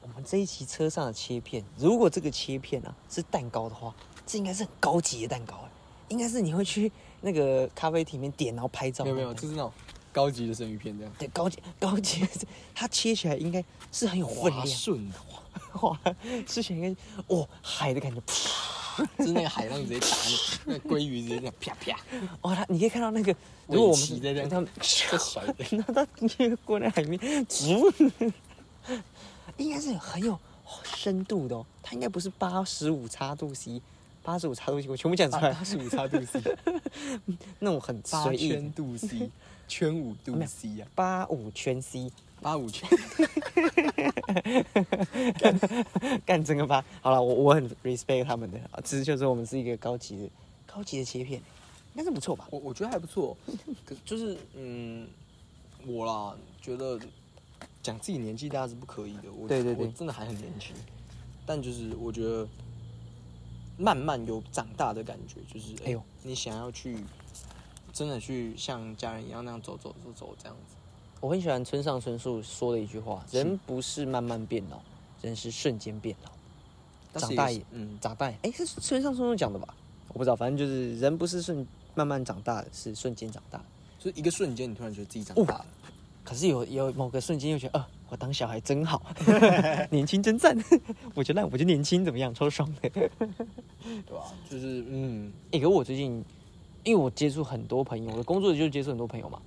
[0.00, 3.94] 我们这一期车上的切片，如果这个切片啊是蛋糕的话，
[4.24, 5.70] 这应该是很高级的蛋糕哎，
[6.08, 6.90] 应该是你会去
[7.20, 9.04] 那个咖啡厅里面点，然后拍照。
[9.04, 9.70] 没有没有，就是那种
[10.12, 12.26] 高级的生鱼片这样，对高级高级，
[12.74, 15.16] 它切起来应该是很有分滑量，顺的，
[15.82, 16.00] 哇，
[16.46, 16.96] 吃起来应该是
[17.28, 18.22] 哦海的感觉，
[19.18, 20.36] 就是那个海浪直接打你
[20.72, 21.98] 那个鲑鱼直接这样啪啪，
[22.42, 23.34] 哦，它你可以看到那个，
[23.66, 25.54] 如果我们在这样他们 在甩的。
[25.70, 26.06] 然后它
[26.38, 27.92] 越过那海面，噗
[29.56, 30.38] 应该是很有
[30.96, 31.64] 深度的哦。
[31.82, 33.80] 它应该不是八十五叉度 C，
[34.22, 36.40] 八十五叉度 C 我全部讲出来，八十五叉度 C，
[37.58, 38.72] 那种很八随意圈。
[38.72, 39.30] 度 C，
[39.68, 42.10] 圈五度 C 啊，八五圈 C，
[42.44, 42.86] 八五圈。
[46.26, 46.84] 干整个八。
[47.00, 50.30] 好了，我我很 respect 他们的，啊只是就是我们是一个高级的
[50.66, 51.40] 高级的切片，
[51.94, 52.46] 应该是不错吧？
[52.50, 53.34] 我我觉得还不错，
[53.86, 55.08] 可就是嗯，
[55.86, 57.00] 我啦觉得
[57.82, 59.32] 讲自己年纪大是不可以的。
[59.32, 60.76] 我对对对我真的还很年轻，
[61.46, 62.46] 但就是我觉得
[63.78, 66.98] 慢慢有长大的感觉，就是哎呦，你想要去
[67.90, 70.73] 真的去像家人一样那样走走走走这样子。
[71.24, 74.78] 我很喜欢村上春树说的一句话：人不是慢慢变老，
[75.22, 77.18] 人是瞬间变老。
[77.18, 79.74] 长大也，嗯，长大也，哎、是村上春树讲的吧？
[80.08, 83.64] 我不知道，反正就是人不是瞬慢慢长大的，是瞬间长大的。
[83.98, 85.66] 就是一个瞬间，你突然觉得自己长大了。
[86.22, 89.02] 可是有有某个瞬间又觉得，呃，我当小孩真好，
[89.90, 90.54] 年轻真赞，
[91.16, 92.90] 我觉得，我就年轻，怎么样，超爽的。
[92.92, 93.08] 对
[94.14, 94.30] 吧？
[94.50, 96.22] 就是嗯，哎、可我最近，
[96.82, 99.40] 因为我接触很多朋友，我的工作就是接触很多朋友嘛，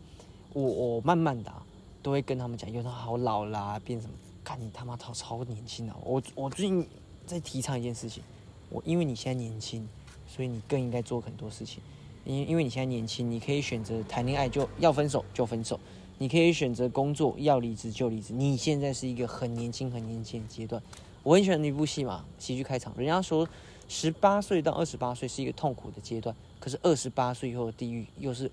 [0.53, 1.61] 我我慢慢的、啊、
[2.07, 4.13] 都会跟他们讲，有他好老啦，变什么？
[4.41, 5.97] 看你他妈超超年轻啊！
[6.01, 6.87] 我我最近
[7.25, 8.23] 在提倡一件事情，
[8.69, 9.85] 我因为你现在年轻，
[10.25, 11.83] 所以你更应该做很多事情。
[12.23, 15.77] 因因为你现在年轻，你可以选择谈恋爱就要分手就分手，
[16.17, 18.33] 你可以选择工作，要离职就离职。
[18.33, 20.81] 你现在是一个很年轻、很年轻的阶段。
[21.23, 22.93] 我很喜欢那部戏嘛，《喜剧开场》。
[22.97, 23.45] 人家说，
[23.89, 28.49] 十八岁到二十八岁是一个痛苦的阶段，可是二十八岁以后的地狱又是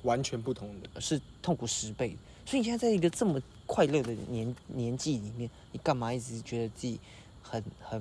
[0.00, 0.98] 完全不同的。
[0.98, 2.16] 是痛苦十倍的。
[2.46, 6.98] 所以你现在在一个这么快乐的年年纪里面，你干嘛一直觉得自己
[7.42, 8.00] 很很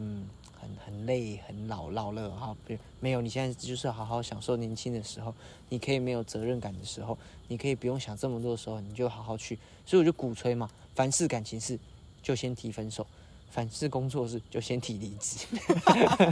[0.62, 2.56] 很很累、很老老了哈？
[2.66, 5.34] 不，没有，你现在就是好好享受年轻的时候，
[5.68, 7.18] 你可以没有责任感的时候，
[7.48, 9.58] 你可以不用想这么多的时候，你就好好去。
[9.84, 11.80] 所以我就鼓吹嘛，凡是感情事
[12.22, 13.06] 就先提分手，
[13.50, 15.48] 凡是工作事就先提离职，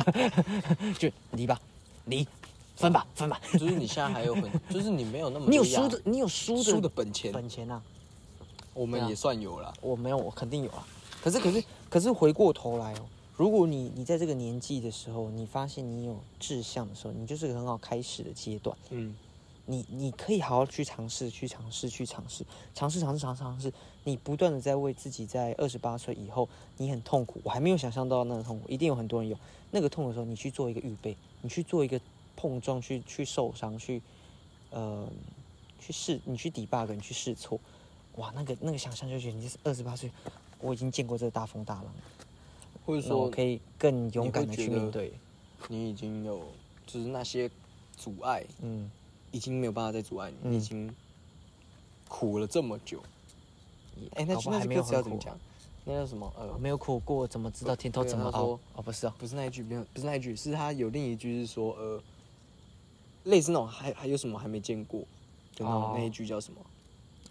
[0.99, 1.59] 就离吧，
[2.05, 2.27] 离，
[2.75, 3.41] 分吧，分吧。
[3.53, 7.81] 就是你现在还有很，就是你没有那么你有输的，你有输的输的本钱，本钱啊。
[8.73, 9.73] 我们也算有了。
[9.81, 10.85] 我没有，我肯定有啊。
[11.21, 13.05] 可是，可是，可是回过头来哦，
[13.37, 18.77] 如果你你在这个年纪的时候，你发现你有志向的时候，你就是个很好开始的阶段。
[18.89, 19.15] 嗯，
[19.65, 23.73] 你你可以好好去尝试，去尝试，去尝试，尝试，尝试，尝试，尝试。
[24.03, 29.37] 你不断的在为自己在二十八岁以后，你很痛苦，我还没有想象到那个痛苦，一定有很多人有
[29.71, 31.97] 那个痛的时候，你去做一个预备，你去做一个
[32.35, 34.01] 碰撞，去去受伤，去
[34.71, 35.07] 呃
[35.79, 37.57] 去试，你去 debug，你去试错。
[38.17, 40.09] 哇，那个那个想象就觉得你是二十八岁，
[40.59, 41.85] 我已经见过这个大风大浪，
[42.85, 45.13] 或者说那我可以更勇敢的去面对。
[45.69, 46.41] 你已经有，
[46.85, 47.49] 就是那些
[47.97, 48.91] 阻碍嗯，
[49.31, 50.93] 已经没有办法再阻碍你，嗯你已经
[52.07, 53.01] 苦了这么久。
[54.15, 55.39] 哎、那句那句歌没有很苦词要怎么讲？
[55.85, 56.31] 那叫什么？
[56.37, 58.59] 呃，没有苦过，怎么知道甜头怎么熬？
[58.75, 62.01] 哦，不是啊，不是那一句，没有，不是那一句，是他有另一句是说，呃，
[63.23, 65.01] 类似那种还还有什么还没见过
[65.55, 66.59] 就那种、哦那一句叫什么？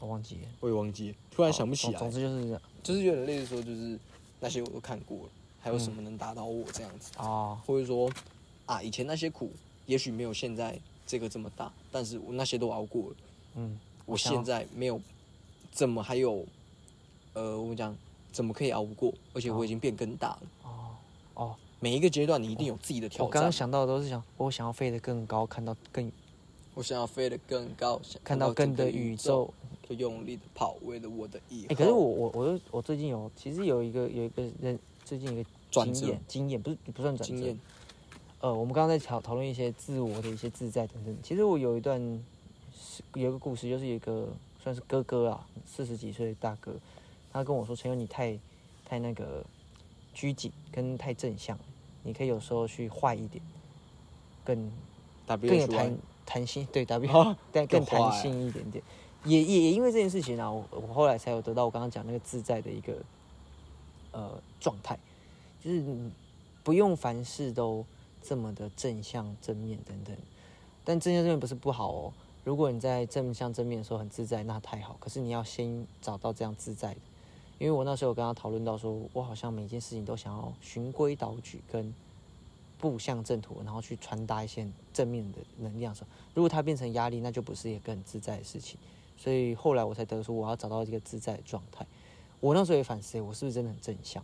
[0.02, 1.92] 我忘记了，我也忘记了，突然想不起来。
[1.96, 3.96] 总总之就是这样就是有点类似说，就是
[4.40, 5.28] 那些我都看过了，
[5.60, 7.12] 还有什么能打倒我这样子？
[7.18, 8.10] 哦，或者说
[8.66, 9.52] 啊，以前那些苦，
[9.86, 10.76] 也许没有现在
[11.06, 13.16] 这个这么大，但是我那些都熬过了。
[13.54, 15.00] 嗯，我现在没有，
[15.70, 16.44] 怎么还有，
[17.34, 17.96] 呃，我讲
[18.32, 19.14] 怎么可以熬不过？
[19.34, 20.42] 而且我已经变更大了。
[20.64, 20.96] 哦
[21.34, 23.26] 哦，每一个阶段你一定有自己的挑战。
[23.26, 26.10] 我刚刚想到的都是想，我想要飞得更高，看到更
[26.74, 29.54] 我想要飞得更高，想看到更的宇宙。，
[29.94, 31.66] 就用力的跑，为了我的以后。
[31.70, 37.58] 哎、可是我我我我最近有，其实有一个有一个人最近一个转折经验经验，不是不算转折经验，
[38.40, 41.16] 呃，我们刚刚在讨讨论一些自我的一些自在等等。
[41.22, 42.00] 其实我有一段
[42.74, 44.28] 是有一个故事，就是有一个
[44.62, 46.74] 算是哥哥啊，四十几岁的大哥，
[47.32, 48.38] 他跟我说：“陈友，你太
[48.84, 49.44] 太那个
[50.12, 51.58] 拘谨，跟太正向，
[52.02, 53.42] 你可以有时候去坏一点，
[54.44, 54.70] 更
[55.26, 58.84] 更有弹弹性，对 W， 啊但更弹性一点点。
[59.24, 62.94] 也也也因为这件事情啊，我我后来才有得到我刚刚讲那个自在的一个
[64.10, 64.98] 呃状态，
[65.62, 65.84] 就是
[66.64, 67.84] 不用凡事都
[68.22, 70.16] 这么的正向正面等等。
[70.84, 72.12] 但正向正面不是不好哦，
[72.42, 74.96] 如果你在正向正面的时候很自在，那太好。
[74.98, 77.00] 可是你要先找到这样自在的，
[77.60, 81.94] 因为我那时候有跟他讨论到说，我好像每件事情都想要循规蹈矩跟
[82.78, 88.76] 步向正途，然后去传达一些正面的能量的时候，如果它变成压力，那就不是一个很自在的事情。
[89.22, 91.86] 所以后来我才得出，我要找到一个自在的状态。
[92.40, 94.20] 我那时候也反思，我是不是真的很正向？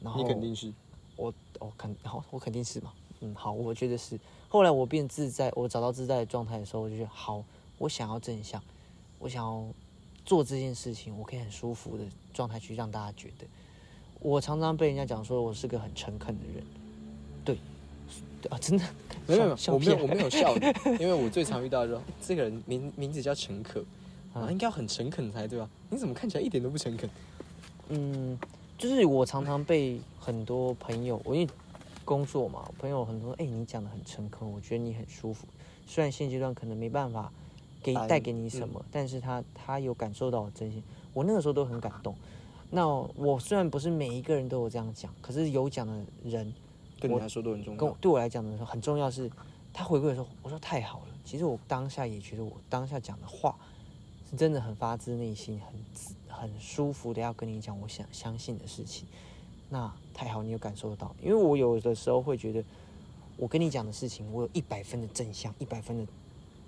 [0.00, 0.72] 然后你肯定是
[1.16, 2.92] 我我肯好，我肯定是嘛。
[3.18, 4.16] 嗯，好，我觉得是。
[4.48, 7.42] 后来我变自在，我找到自在的状态的时候，我就觉得好，
[7.78, 8.62] 我想要正向，
[9.18, 9.66] 我想要
[10.24, 13.46] 做这件事情，我可以很舒服的状态去让大家觉得。
[14.20, 16.64] 我常常被人家讲说我是个很诚恳的人，
[17.44, 17.58] 对，
[18.42, 18.84] 对啊，真的，
[19.26, 20.66] 没有没有，我没有我没有笑你，
[21.00, 23.80] 因为我最常遇到的说这个人名名字叫陈可，
[24.34, 25.68] 啊，嗯应该要很诚恳才对吧？
[25.88, 27.08] 你怎么看起来一点都不诚恳？
[27.88, 28.38] 嗯，
[28.76, 31.48] 就是我常常被很多朋友，我因为
[32.04, 35.46] 工作嘛，朋友很多，哎、你讲的很诚恳，我觉得你很舒服。
[35.86, 37.30] 虽然现阶段可能没办法
[37.82, 40.82] 给带给你什么，但是他他有感受到我真心，
[41.12, 42.14] 我那个时候都很感动。
[42.70, 45.92] 那我虽然不是每一个人都有这样讲，可是有讲的
[46.24, 46.71] 人我
[47.08, 47.78] 对你来说都很重要。
[47.80, 49.30] 跟我对我来讲的时候很重要是，
[49.72, 51.06] 他回归的时候，我说太好了。
[51.24, 53.56] 其实我当下也觉得我当下讲的话
[54.28, 55.60] 是真的很发自内心，
[56.28, 59.06] 很很舒服的要跟你讲我想相信的事情。
[59.68, 62.62] 那太好，你有感受得到，因为我有的时候会觉得，
[63.36, 66.12] 我跟你讲的事情，我有一百分的正向，一百分的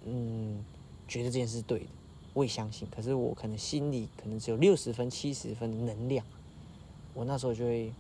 [0.06, 0.64] 嗯，
[1.06, 1.86] 觉得这件事是对的，
[2.32, 2.88] 我也相信。
[2.94, 6.24] 可是我可能心里可能只有六十分、七十分的能量，
[7.12, 7.92] 我那时候就会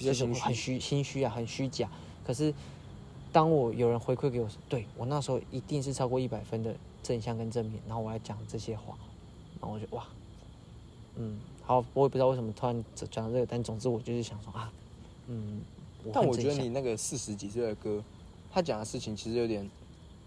[0.00, 1.88] 比较心虚很虚心虚啊，很虚假。
[2.26, 2.52] 可是
[3.30, 8.96] 当我有人回馈给我，对我那时候一定是超过一百分的正向跟正面，然后我来讲这些话，
[9.60, 10.06] 然后我就哇，
[11.16, 14.72] 嗯，好，我也不知道为什么突然讲到这个，但总之我就是想说啊，
[15.26, 15.60] 嗯，
[16.12, 18.02] 但我觉得你那个四十几岁的歌，
[18.50, 19.68] 他讲的事情其实有点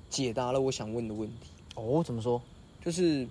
[0.09, 2.39] 解答了我想问的问题，哦，怎么说？
[2.83, 3.27] 就是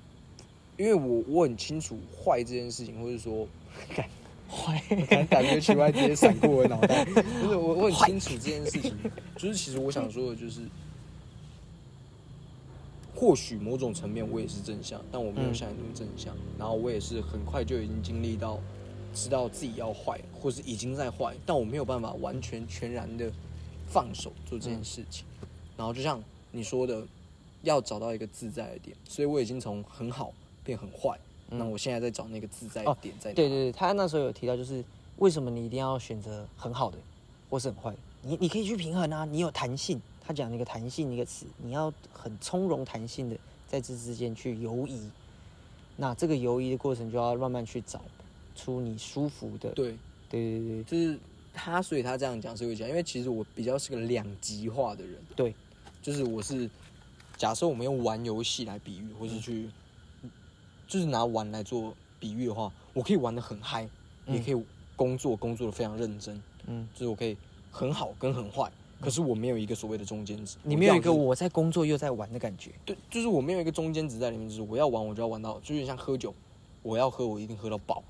[0.77, 3.47] 因为我我很清楚坏这件事情，或者说
[4.53, 4.79] 坏，
[5.09, 7.05] 感感觉奇怪，直接闪过我脑袋。
[7.43, 8.95] 不是我我很清楚这件事情，
[9.37, 10.61] 就是其实我想说的就是，
[13.15, 16.37] 或许某种层面我也是正向，但我没有嗯像你那么正向。
[16.59, 18.61] 然后我也是很快就已经经历到，
[19.15, 23.33] 知道自己要坏，或是已经在坏，但我没有办法完全全然的
[23.89, 25.25] 放手做这件事情。
[25.77, 27.03] 然后就像你说的，
[27.63, 30.33] 要找到一个自在的点，所以我已经从很好
[30.63, 31.19] 变很坏。
[31.53, 33.37] 那我现在在找那个自在点在哪？
[33.37, 34.85] 对对对，他那时候有提到，就是
[35.19, 36.99] 为什么你一定要选择很好的，
[37.49, 37.97] 或是很坏的？
[38.23, 40.01] 你你可以去平衡啊，你有弹性。
[40.25, 43.37] 他讲那个弹性一个词，你要很从容弹性的
[43.67, 45.11] 在这之间去游移。
[45.97, 48.01] 那这个游移的过程就要慢慢去找
[48.55, 49.71] 出你舒服的。
[49.71, 49.97] 对。
[50.31, 51.19] 对对对就是
[51.53, 55.55] 他，所以他这样讲是会讲，因为其实我比较是个两极化的人，对，
[56.01, 56.71] 就是我是
[57.37, 59.69] 假设我们用玩游戏来比喻，或是去
[60.93, 63.89] 就是拿玩来做比喻的话，我可以玩的很嗨，
[64.27, 64.35] 嗯。
[64.35, 64.65] 也可以
[64.95, 67.35] 工作工作的非常认真，嗯，就是我可以
[67.71, 68.71] 很好跟很坏，
[69.01, 72.73] 可是我没有一个所谓的中间值，你没有一个我在工作又在玩的感觉。
[72.85, 76.35] 对，就是我没有一个中间值在里面，就是我要玩我就要玩到，就有点像喝酒，
[76.83, 78.03] 我要喝我一定喝到饱，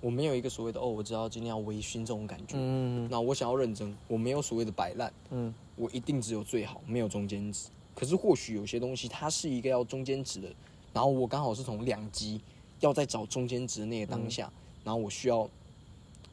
[0.00, 2.54] 我没有一个所谓的哦，我知道今天要微醺这种感觉。
[2.56, 3.06] 嗯。
[3.10, 5.52] 那我想要认真，我没有所谓的摆烂，嗯。
[5.76, 7.68] 我一定只有最好，没有中间值。
[7.94, 10.48] 可是或许有些东西它是一个要中间值的，
[10.96, 12.40] 然后我刚好是从两极
[12.80, 14.50] 要在找中间值的那个当下，
[14.82, 15.46] 然后我需要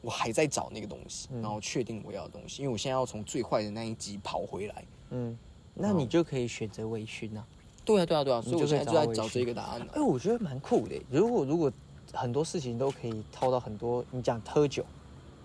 [0.00, 4.84] 我还在找那个东西，嗯然后确定我要的东西，因为我现在要从最坏的那一集跑回来。
[5.10, 5.38] 嗯，
[5.74, 7.46] 那你就可以选择微醺啊。
[7.84, 9.88] 对啊，对啊，对啊，所以我现在就在找这个答案啊。
[9.92, 10.98] 哎、我觉得蛮酷的。
[11.10, 11.70] 如果如果
[12.14, 14.82] 很多事情都可以套到很多，你讲喝酒，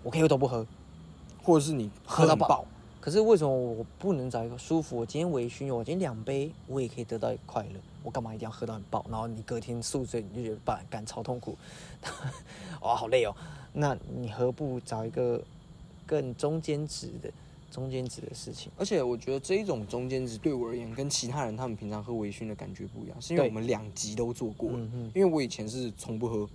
[0.02, 0.66] 我可以都不喝，
[1.44, 2.66] 或者是你喝到很饱。
[3.02, 4.98] 可是为什么我不能找一个舒服？
[4.98, 7.80] 我今天微醺，我今天两杯，我也可以得到一个快乐。
[8.04, 9.06] 我干嘛一定要喝到很爆？
[9.10, 11.58] 然后你隔天宿醉，你就觉得干干超痛苦，
[12.82, 13.36] 哇， 好累哦。
[13.74, 15.42] 那你何不找一个
[16.06, 17.32] 更中间值的、
[17.70, 18.72] 中间值的事情？
[18.78, 24.72] 而且我觉得这一种中间值对我而言，跟其他人他们平常喝微醺的感觉不一样，是因为我们两集都做过
[25.14, 26.50] 因为我以前是从不喝，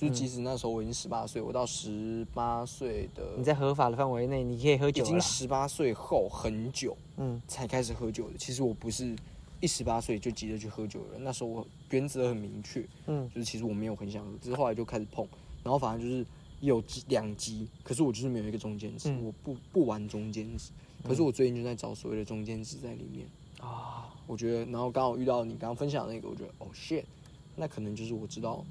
[0.00, 5.20] 就是即使那时候我已经十八岁，我到十八岁的你在合法的范围内，你可以喝酒已经。
[5.20, 8.38] 十八岁后很久嗯才开始喝酒的。
[8.38, 9.14] 其实我不是
[9.60, 15.28] 一十八岁就急着去喝酒的人，那时候我原则很明确，嗯就是其实我没有很想喝，只是后来就开始碰，
[15.62, 16.24] 然后反正就是
[16.60, 20.70] 有两级，可是我就是没有一个中间值，嗯我不不玩中间值，
[21.06, 23.26] 可是我最近就在找所谓的中间值在里面。
[23.60, 27.04] 啊，我觉得，然后刚好遇到你刚刚分享的那个，我觉得哦 shit，
[27.54, 28.64] 那可能就是我知道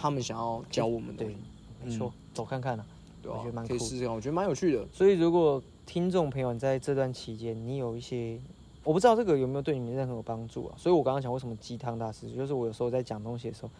[0.00, 1.36] 他们想要教我们的对，
[1.84, 2.86] 没错，走看看啊。
[3.20, 4.86] 对吧、我觉得蛮酷可以试试看，我觉得蛮有趣的。
[4.92, 8.38] 所以，如果听众朋友你在这段期间，你有一些，
[8.84, 10.74] 我不知道这个有没有对你们任何有帮助啊。
[10.78, 13.70] 所以我刚刚讲为什么鸡汤大师，就是我有时候在讲东西的时候，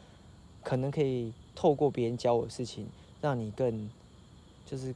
[0.64, 2.84] 可能可以透过别人教我的事情，
[3.20, 3.88] 让你更，
[4.66, 4.92] 就是，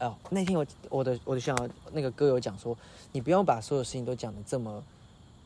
[0.00, 1.54] 哦，那天我我的我的想
[1.92, 2.76] 那个歌友讲说，
[3.12, 4.82] 你不要把所有事情都讲的这么，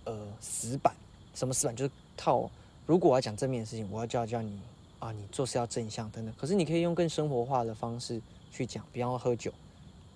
[0.05, 0.95] 呃，死板。
[1.35, 1.75] 什么死板？
[1.75, 2.49] 就是套，
[2.87, 4.59] 如果我要讲正面的事情，我要教教你
[4.99, 6.35] 啊，你做事要正向等等。
[6.37, 8.21] 可是你可以用更生活化的方式
[8.51, 9.53] 去讲，比方说喝酒。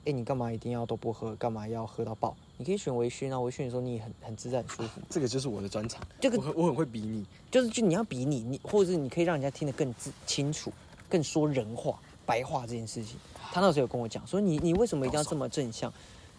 [0.04, 1.32] 哎、你干嘛一定要都不喝？
[1.36, 2.36] 干嘛要喝到爆？
[2.56, 5.00] 你可以选微醺啊，微醺的时候你也很很自在、很舒服。
[5.08, 7.24] 这个就是我的专长，这个我很我很会比你。
[7.52, 10.72] 就是就你要比你你，或者是你可以让人家听得更自清楚，
[11.08, 13.16] 更说人话、白话这件事情。
[13.52, 15.92] 他那时候有跟我讲说，你你为什么一定要这么正向？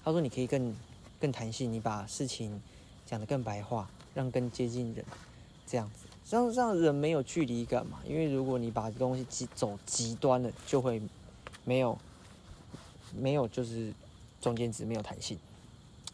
[0.03, 0.75] 他说你可以更
[1.17, 2.61] 更弹性，你把事情
[3.05, 5.05] 讲得更白话，让更接近人，
[5.65, 7.99] 这样子，让让人没有距离感嘛。
[8.05, 11.01] 因为如果你把东西极走极端了，就会
[11.63, 11.97] 没有
[13.15, 13.93] 没有就是
[14.41, 15.38] 中间值，没有弹性，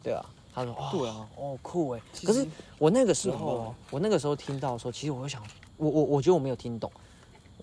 [0.04, 0.26] 对啊。
[0.52, 2.02] 他说：“哦，对啊，哦，酷哎。
[2.26, 2.46] 可是
[2.80, 5.42] 我那个时候哦，我那个时候听到说，其实我会想，
[5.78, 6.92] 我我我觉得我没有听懂，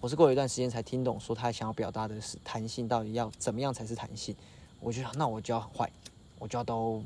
[0.01, 4.35] 我是过了一段时间才听懂，说他想要表达的是弹性到底要怎么样才是弹性。
[4.81, 5.91] 我就想，那我就要很坏，
[6.39, 7.03] 我就要都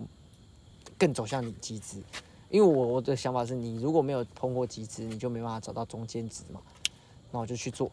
[0.99, 2.03] 更走向你极致，
[2.51, 6.61] 因为我我的想法是你如果没有碰过极致，你就没办法找到中间值嘛。
[7.31, 7.91] 那我就去做，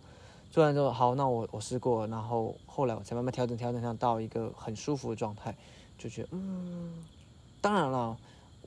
[0.51, 5.55] 做完之后，好，那我我试过，然后后来我才慢慢调整调整调到一个很舒服的状态，
[5.97, 6.93] 就觉得嗯。
[7.59, 8.15] 当然了，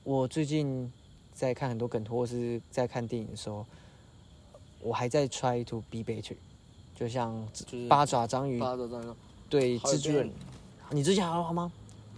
[0.03, 0.91] 我最近
[1.33, 3.65] 在看很多梗图，或是在看电影的时候，
[4.81, 6.35] 我还在 try to be better，
[6.93, 9.15] 就像就是八爪章鱼八爪章鱼
[9.49, 10.29] 对蜘蛛人，
[10.91, 11.71] 你之前还好吗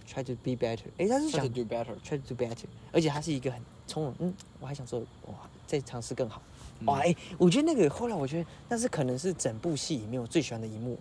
[0.08, 1.94] ？try to be better，诶，他是，try to do better。
[2.04, 5.34] try to do better，而且他是一个很从容，嗯，我还想说，哇，
[5.66, 6.40] 再尝试更好，
[6.80, 10.98] 嗯哇，哎、我觉得那个后来我觉得那是可能是整部戏里面我最喜欢的一幕。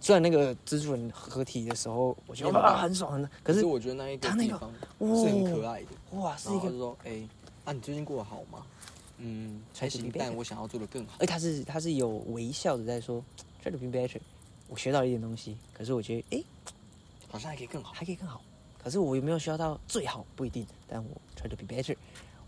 [0.00, 6.18] 虽然那个蜘蛛人合体的时候，我觉得哇很爽，很可是我觉得那一个他那个地方哇是很可爱的。
[6.18, 7.26] 哇是一个说：“哎、
[7.64, 8.66] 啊，你最近过得好吗？”
[9.16, 11.12] 嗯还行但我想要做的更好。
[11.20, 13.24] 而他是他是有微笑的在说
[13.62, 14.18] try to be better，
[14.68, 16.44] 我学到了一点东西，可是我觉得诶
[17.34, 17.92] 好像还可以更好。
[17.92, 18.40] 还可以更好，
[18.80, 21.96] 可是我有没有需要到最好不一定，但我 try to be better，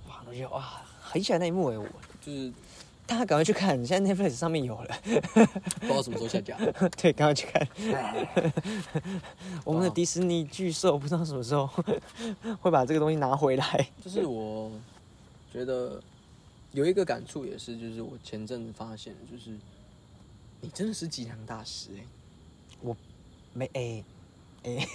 [0.08, 1.84] 哇，我觉得哇很喜欢那一幕诶，我
[2.24, 2.52] 就是
[3.04, 6.56] 大家赶快去看，现在 Netflix 上面有了，不知道什么时候下架。
[6.96, 7.68] 对，赶快去看。
[9.66, 11.66] 我们的迪士尼巨兽不知道什么时候
[12.62, 13.88] 会把这个东西拿回来。
[14.04, 14.70] 就是我
[15.52, 16.00] 觉得
[16.70, 19.50] 有一个感触也是，就是我前阵子发现，就是
[20.60, 22.94] 你真的是鸡汤大师哎、
[23.52, 24.04] 没诶
[24.66, 24.86] 诶，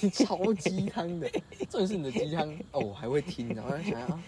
[0.00, 1.28] 你 超鸡汤的，
[1.70, 4.22] 重点是你的鸡汤哦，我还会听，然后在想想啊，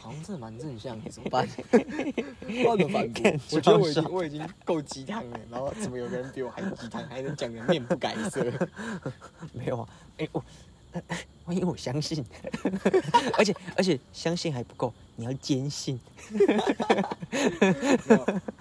[0.00, 1.46] 好像真的蛮正向的，怎么办？
[1.46, 3.32] 不知道怎么反驳。
[3.52, 8.44] 我觉得我已经我已经够鸡汤了，然后怎么有个人比我还鸡汤，还能讲的面不改色？
[9.52, 10.42] 没有啊，诶我。
[11.50, 12.24] 万一我相信，
[13.36, 15.98] 而且而且相信还不够，你要坚信。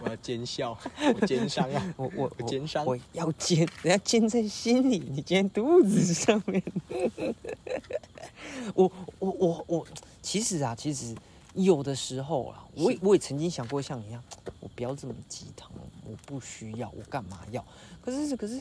[0.02, 0.76] 我要奸笑，
[1.14, 6.64] 我奸商啊， 我我我奸商我要奸，人家奸在心里，你奸肚子上面。
[8.74, 9.88] 我我我我，
[10.24, 11.16] 其实啊，其实
[11.54, 14.24] 有的时候啊，我也我也曾经想过像你一样，
[14.60, 15.70] 我不要这么鸡汤，
[16.04, 17.64] 我不需要，我干嘛要？
[18.02, 18.60] 可是可是，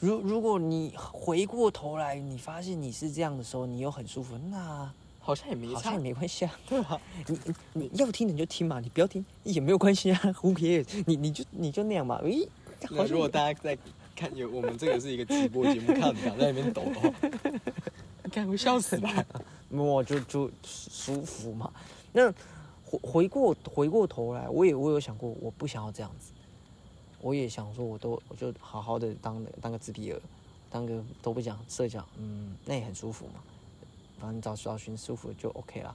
[0.00, 5.98] 如如果你回过头来，你发现你是这样的时候，你又很舒服，那好像也没好像也。
[6.00, 6.58] 没关系啊。
[6.68, 7.38] 对 吧，你
[7.72, 11.02] 你你要听你就听嘛，你不要听也没有关系啊， Who cares？
[11.06, 12.46] 你你就你就那样嘛，诶，
[13.08, 13.78] 如果大家在
[14.14, 17.10] 看有我们这个是一个直播节目，看到你俩在那边抖的话，
[18.24, 19.24] 你看会笑死吧？
[19.70, 21.70] 我就就舒服嘛。
[22.12, 22.30] 那
[22.84, 26.32] 回回过回过头来，我也我有想过，我不想要这样子。
[27.24, 30.20] 我也想说，我都我就好好的当个当个自闭儿，
[30.68, 33.40] 当个都不讲社交，嗯，那也很舒服嘛。
[34.20, 35.94] 反正找找寻舒服的就 OK 啦，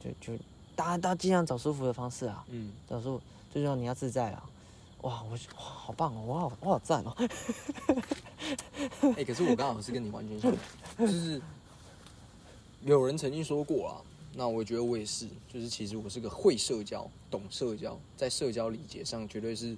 [0.00, 0.42] 就就
[0.74, 4.42] 大家大家尽量找舒服的方式啊，嗯，找舒服，最重要你要自在啊。
[5.02, 7.14] 哇，我哇好棒哦，我好我好赞哦。
[9.18, 10.50] 哎、可是我刚好是跟你完全相
[10.96, 11.42] 反，就是
[12.80, 14.00] 有人曾经说过啊，
[14.32, 19.76] 那我觉得我也是，就是其实我是个会社交、懂社交，在社交礼节上绝对是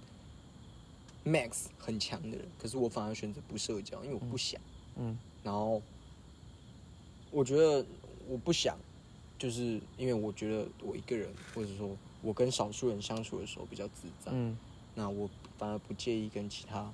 [1.27, 4.61] max 很强的人，可是我反而选择不社交，因为我不想。
[4.97, 5.83] 嗯然后
[7.31, 7.85] 我觉得
[8.29, 8.79] 我不想，
[9.39, 14.31] 就是因为我觉得我一个人，或者说我跟少数人相处的时候比较自在。
[14.33, 14.57] 嗯
[14.95, 16.91] 那我反而不介意跟其他，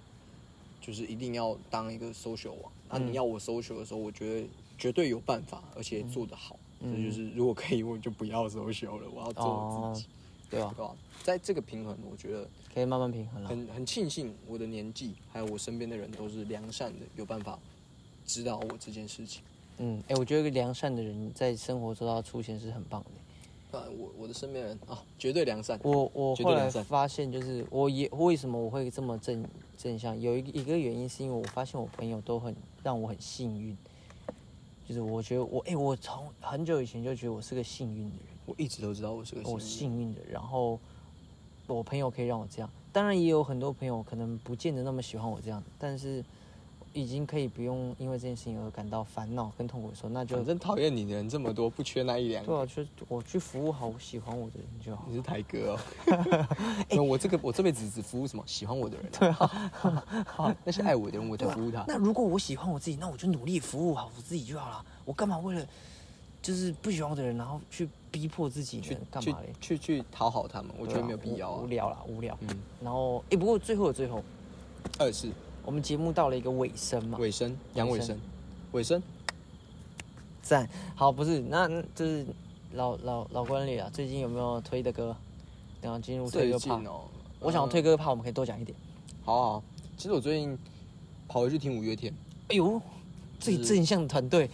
[0.80, 2.72] 就是一定要当一个 social 王。
[2.90, 6.58] 那、嗯你要我 social 的时候，我觉得绝对有办法，而且做得好。
[6.80, 10.08] 嗯这就是如果可以，我就不要 social 了，我要做我自己，
[10.53, 10.94] 对啊？
[11.24, 13.48] 在这个平衡，我觉得可以慢慢平衡了。
[13.48, 17.59] 很很庆幸我的年纪还有我身边的人都是良善的，有办法
[18.26, 19.42] 指导我这件事情。
[19.78, 23.78] 嗯，哎、我觉得一个良善的人在生活中要出现是很棒的。
[23.78, 25.80] 啊，我我的身边人啊，绝对良善。
[25.82, 29.42] 我我后来绝对良善发现，就是我也为什么我会这么正
[29.78, 33.74] 正向，有一个一个原因是因为我发现我朋友都很让我很幸运，
[34.88, 40.78] 就是我觉得我哎、我从很久以前就觉得我是个幸运的人，我一直都知道我是个我幸运幸运的，然后
[41.66, 46.24] 我朋友可以让我这样，当然也有很多朋友可能不见得那么喜欢我这样，但是
[46.93, 52.53] 已经可以不用因为这件事情而感到烦恼跟痛苦的时候，那就反正讨厌你的人这么多，不缺那一两个。
[52.53, 55.05] 对啊，就我去服务好我喜欢我的人就好。
[55.09, 56.47] 你是台哥哦。
[56.90, 61.84] 那我这个我这辈子只服务什么喜欢我的人、 对啊， 那些爱我的人我才服务他。
[61.88, 64.84] 那如果我喜欢我自己，那我就努力服务好我自己就好了。
[65.05, 65.66] 我干嘛为了
[66.43, 69.01] 就是不喜欢我的人，然后去逼迫自己去呢？
[69.11, 69.53] 干嘛嘞？
[69.61, 71.66] 去去讨好他们，我觉得没有必要啊无无。
[71.68, 72.36] 聊啦，无聊。
[72.40, 74.22] 嗯，然后，哎、不过最后的最后，
[74.99, 75.28] 二是
[75.64, 78.18] 我们节目到了一个尾声嘛，尾声，杨尾声，
[78.72, 79.02] 尾声。
[80.42, 80.68] 赞。
[80.94, 82.26] 好，不是，那那就是
[82.72, 85.16] 老老老观里啊，最近有没有推的歌？
[85.80, 86.82] 然后进入推最歌趴。
[87.40, 88.76] 我想要推歌趴，我们可以多讲一点。
[89.24, 89.62] 好好好。
[89.96, 90.58] 其实我最近
[91.28, 92.12] 跑回去听五月天，
[92.48, 92.80] 哎呦，
[93.38, 94.50] 最正向的团队，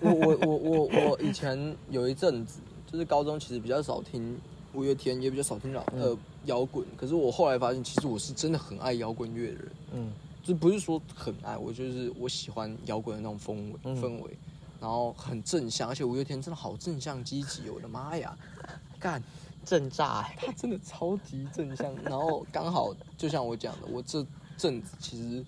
[0.00, 2.60] 我我我我我以前有一阵子，
[2.90, 4.38] 就是高中其实比较少听
[4.74, 6.16] 五月天，也比较少听老呃
[6.46, 6.84] 摇滚。
[6.96, 9.72] 可是我后来发现，其实我是真的很爱摇滚乐的人。
[9.94, 10.12] 嗯
[10.42, 14.36] 就不是说很爱，我就是我喜欢摇滚的那种氛围、嗯氛围，
[14.80, 18.36] 然后很正向，而且五月天真的好正向积极哦，我的妈呀，
[18.98, 19.22] 干，
[19.64, 21.94] 正炸、欸，他真的超级正向。
[22.02, 24.26] 然后刚好就像我讲的，我这
[24.56, 25.44] 阵子其实，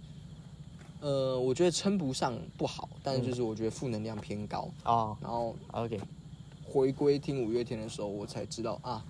[1.00, 4.68] 呃，我觉得称不上不好，但是就是我觉得负能量偏高。
[4.84, 6.00] 哦然后，OK，
[6.64, 9.04] 回归听五月天的时候，我才知道啊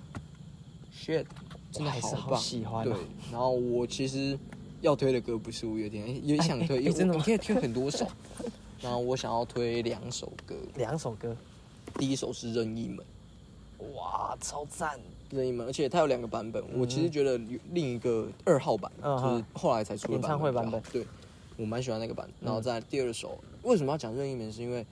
[0.96, 1.26] ，shit，
[1.74, 3.02] 真的还是好棒，喜欢哦对，
[3.32, 4.38] 然后我其实
[4.80, 8.06] 要推的歌不是五月天， 也想推，因为真的吗我可以推很多首。
[8.80, 11.36] 然后我想要推两首歌，两首歌，
[11.98, 13.04] 第一首是任意门，
[13.94, 15.00] 哇，超赞！
[15.30, 16.62] 任意门，而且它有两个版本。
[16.78, 17.36] 我其实觉得
[17.72, 21.04] 另一个二号版，嗯就是后来才出的演唱会版本对，
[21.56, 22.28] 我蛮喜欢那个版。
[22.40, 24.52] 然后在第二首，为什么要讲任意门？
[24.52, 24.86] 是因为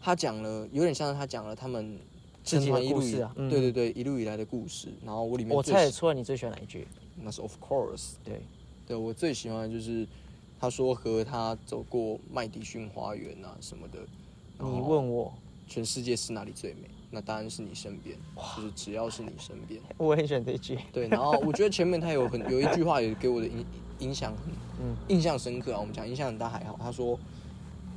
[0.00, 1.98] 他讲了，有点像是他讲了他们
[2.44, 4.88] 自己的故事啊嗯对对对，一路以来的故事。
[5.04, 6.86] 然后我里面我猜得出来你最喜欢哪一句？
[7.22, 8.40] 那是 Of course，对，
[8.86, 10.06] 对我最喜欢的就是
[10.58, 13.98] 他说和他走过麦迪逊花园啊什么的。
[14.58, 15.32] 你问我，
[15.66, 16.88] 全世界是哪里最美？
[17.10, 18.16] 那当然是你身边，
[18.56, 19.80] 就是只要是你身边。
[19.98, 20.78] 我很喜欢这句。
[20.92, 23.64] 对，然后我觉得前面他有很有一句话也给我的影
[23.98, 25.80] 影响很嗯印象深刻啊。
[25.80, 27.18] 我们讲印象很大还好，他说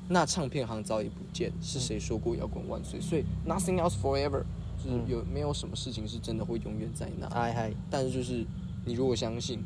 [0.08, 3.02] 那唱片行早已不见，是谁说过摇滚万岁？
[3.02, 4.44] 所以 nothing else forever，
[4.84, 7.28] 就是有没有什么事情是真的会永远在那？
[7.30, 8.46] 嗨嗨，但是就是
[8.86, 9.64] 你如果相信，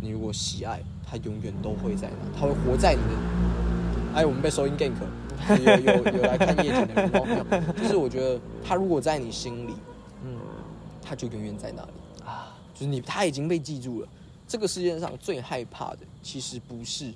[0.00, 4.14] 你如果喜爱，它永远都会在那，它会活在你的。
[4.14, 4.92] 哎，我们被收音 gank，
[5.48, 9.72] 有有有来看夜景的人 就是我觉得他如果在你心里，
[10.24, 10.38] 嗯
[11.02, 12.24] 他就永远在那里。
[12.24, 14.08] 啊，就是你他已经被记住了。
[14.46, 17.12] 这个世界上最害怕的，其实不是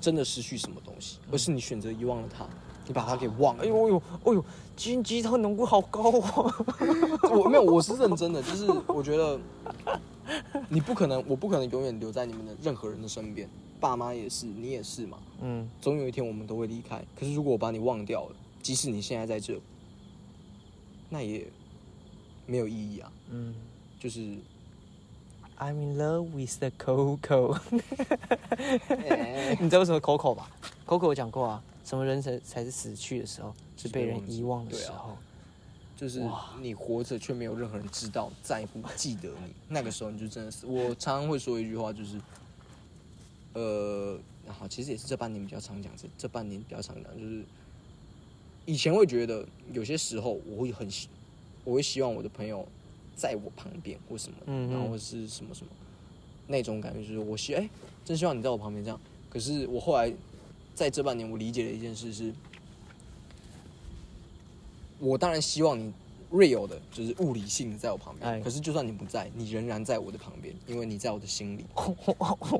[0.00, 2.46] 真的失去什么东西，而是你选择遗忘了它，
[2.86, 3.64] 你把它给忘了。
[3.64, 4.44] 哎呦哎呦哎呦，
[4.76, 6.66] 金鸡汤浓度好高哦。
[7.30, 9.38] 我没有，我是认真的，就是我觉得
[10.68, 13.48] 你不可能，我不可能永远留在你们的任何人的身边，
[13.80, 15.18] 爸妈也是，你也是嘛。
[15.40, 17.04] 嗯，总有一天我们都会离开。
[17.18, 19.60] 可是如果我把你忘掉了，即使你现在在这，
[21.08, 21.46] 那也
[22.46, 23.12] 没有意义啊。
[23.30, 23.54] 嗯
[23.98, 24.36] 就是，
[25.58, 27.58] ，I'm in love with the Coco。
[28.88, 30.50] 哎你知道为什么 Coco 吧
[30.86, 35.16] ？Coco 有讲过啊，什么人才才是死去的时候，是被人遗忘的时候。
[35.96, 36.22] 就是
[36.60, 40.66] 你活着却没有任何人知道、在乎、记得你， 那个时候你就真的是。
[40.66, 42.20] 我常常会说一句话，就是，
[43.54, 47.42] 呃，好，其实也是这半年比较常讲，这这半年比较常讲，就是
[48.66, 49.42] 以前会觉得
[49.72, 51.08] 有些时候我会很希，
[51.64, 52.68] 我会希望我的朋友
[53.16, 54.36] 在我旁边或什么，
[54.70, 55.72] 然后是什么什么
[56.46, 57.68] 那种感觉，就是我希哎、
[58.04, 59.00] 真希望你在我旁边这样。
[59.28, 60.12] 可是我后来
[60.74, 62.32] 在这半年，我理解了一件事是。
[64.98, 65.92] 我当然希望你
[66.32, 68.30] real 的，就是物理性的在我旁边。
[68.30, 71.66] 哎可是就算你不在，你仍然在我的旁边，因为你在我的心里。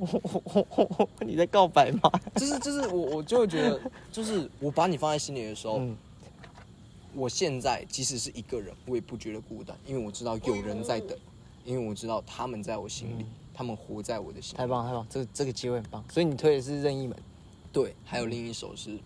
[1.25, 2.11] 你在告白吗？
[2.35, 3.81] 就是就是我我就会觉得，
[4.13, 5.97] 就是我把你放在心里的时候，嗯
[7.17, 11.19] 我现在即使是一个人，我也不觉得孤单，因为我知道有人在等，
[11.65, 14.59] 因为我知道他们在我心里，他们活在我的心里。
[14.59, 16.05] 太棒了太棒了，这个这个机会很棒。
[16.13, 17.17] 所以你推的是任意门。
[17.73, 18.99] 对，还有另一首是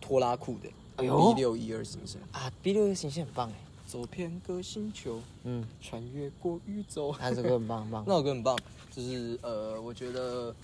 [0.00, 3.54] 拖拉库的哎呦 B 六一二行星，啊，B 六一二行星很棒哎。
[3.86, 7.10] 走遍各星球，嗯，穿越过宇宙。
[7.18, 8.04] 他这个很棒很棒。
[8.06, 8.58] 那首歌很棒，
[8.90, 10.54] 就是呃，我觉得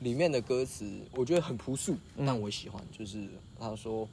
[0.00, 2.82] 里面的歌词我觉得很朴素，嗯但我喜欢。
[2.90, 3.28] 就是
[3.60, 4.08] 他说，呃，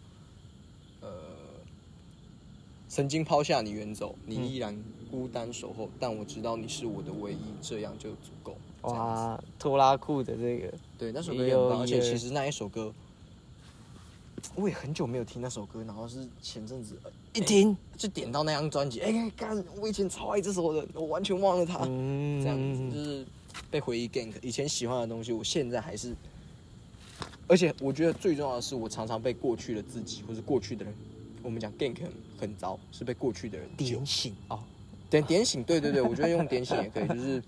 [2.90, 4.78] 曾经抛下你远走，你依然
[5.12, 8.58] 孤单守候，但我知道你是我的唯一，这样就足够。
[8.82, 12.92] 哇，拖拉库的这个，对，那首歌也很棒，而且其实那一首歌。
[14.56, 21.80] 我也很久没有听那首歌，然后是前阵子呃一听，就点到那张专辑，哎、干，我以前超爱这首的，我完全忘了它。
[21.88, 23.26] 嗯，这样子就是
[23.70, 24.34] 被回忆 gank。
[24.42, 26.16] 以前喜欢的东西，我现在还是，
[27.48, 30.94] 而且我觉得最重要的是，我常常被过去的自己或是过去的人，
[31.50, 34.60] 我们讲 gank 很很糟，是被过去的人救点醒哦。
[35.10, 35.64] 点点醒。
[35.64, 37.44] 对对对，我觉得用点醒也可以， 就是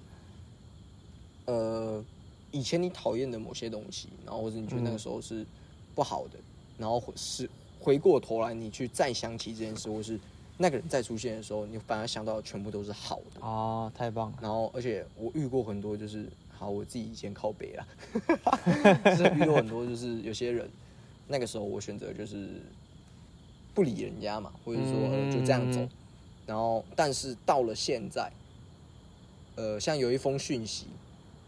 [1.46, 2.04] 呃，
[2.50, 5.46] 以前你讨厌的某些东西，然后或者你觉得那个时候是
[5.94, 6.40] 不好的，
[6.80, 7.48] 然后是
[7.80, 10.20] 回过头来你去再想起这件事，或是
[10.58, 13.42] 那个人再出现的时候，你反而想到的全部都是好的。
[13.42, 14.38] 哦，太棒了。
[14.42, 17.88] 然后，而且我遇过很多，就是好，我自己以前靠北啦，
[19.06, 20.68] 就是遇过很多，就是有些人，
[21.28, 22.64] 那个时候我选择就是
[23.74, 25.90] 不理人家嘛，或者说、呃、就这样走嗯。
[26.46, 28.32] 然后，但是到了现在，
[29.56, 30.88] 呃，像有一封讯息，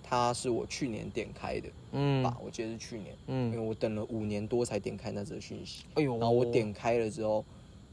[0.02, 2.24] 它是我去年点开的嗯。
[2.24, 3.52] 吧，我记得是去年，嗯。
[3.52, 5.84] 因为嗯，我等了五年多才点开那则讯息。
[5.96, 7.44] 哎呦，然后我点开了之后，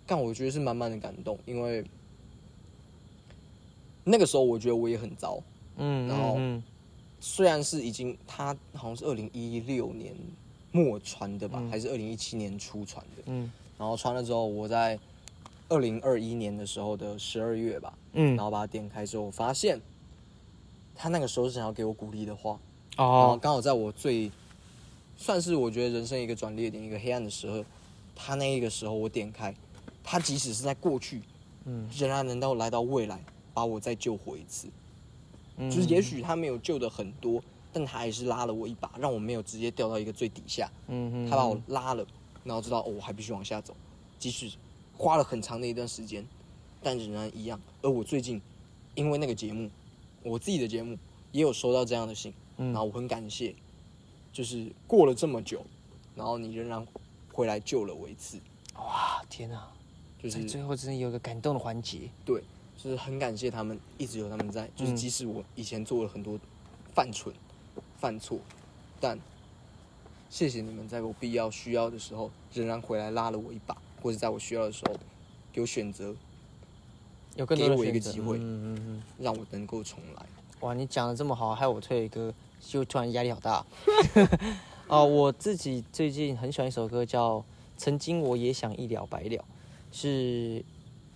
[0.06, 1.84] 但我觉得是满满的感动，因为
[4.04, 5.42] 那个时候我觉得我也很糟，
[5.76, 6.62] 嗯，然后嗯
[7.20, 10.14] 虽然是已经他好像是二零一六年
[10.72, 11.70] 末传的吧，嗯。
[11.70, 13.50] 还是二零一七年初传的，嗯
[13.80, 14.98] 然后穿了之后，我在
[15.70, 18.36] 二零二一年的时候的十二月吧，嗯。
[18.36, 19.80] 然后把它点开之后，发现
[20.94, 22.60] 他那个时候是想要给我鼓励的话，
[22.94, 24.30] 然后哦，刚好在我最
[25.16, 27.64] 算是我觉得人生一个转捩点、一个黑暗的时候，
[28.14, 29.54] 他那一个时候我点开，
[30.04, 31.22] 他即使是在过去，
[31.64, 31.88] 嗯。
[31.96, 33.18] 仍然能够来到未来，
[33.54, 34.68] 把我再救活一次。
[35.56, 35.70] 嗯。
[35.70, 40.70] 就是也许他没有救的很多，但他还是拉了我一把，让我没有直接掉到一个最底下。
[40.88, 42.04] 嗯哼，他把我拉了，
[42.44, 43.74] 然后知道哦，我还必须往下走，
[44.18, 44.50] 即使
[44.96, 46.26] 花了很长的一段时间，
[46.82, 47.60] 但仍然一样。
[47.82, 48.40] 而我最近
[48.94, 49.70] 因为那个节目，
[50.22, 50.98] 我自己的节目
[51.32, 53.54] 也有收到这样的信，嗯然后我很感谢，
[54.32, 55.64] 就是过了这么久，
[56.14, 56.86] 然后你仍然
[57.32, 58.38] 回来救了我一次，
[58.74, 59.68] 哇，天哪！
[60.22, 62.10] 就是最后真的有一个感动的环节。
[62.26, 62.42] 对，
[62.76, 66.38] 就是很感谢他们一直有他们在，就是嗯即使我以前做了很多
[66.94, 67.34] 犯蠢、
[67.96, 68.38] 犯错，
[69.00, 69.18] 但
[70.30, 74.94] 谢谢你们在我必要需要的时候，仍然回来拉了我一把，或者在我需要的时候
[75.54, 76.14] 有选择，
[77.34, 79.02] 有更多的给我一个机会嗯嗯嗯。
[79.18, 80.24] 让我能够重来。
[80.60, 83.66] 哇，你讲的这么好，害我退歌，就突然压力好大。
[84.86, 87.38] 哦， 我自己最近很喜欢一首歌，叫
[87.76, 89.36] 《曾经我也想一了百了》，
[89.90, 90.64] 是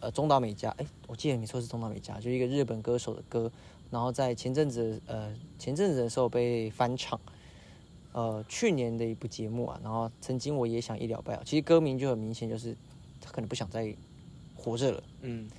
[0.01, 3.53] 呃中岛美嘉，哎，我记得没错是中岛美嘉，就是一个日本歌手的歌。
[3.91, 7.21] 然后在前阵子呃前阵子的时候被翻唱，
[8.15, 12.75] 呃去年的一部节目啊，然后曾经我也想一了百了，其实歌名就很明显，就是
[13.21, 13.95] 他可能不想再
[14.57, 15.03] 活着了。
[15.21, 15.51] 嗯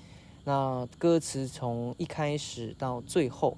[0.45, 3.58] 那歌词从一开始到最后，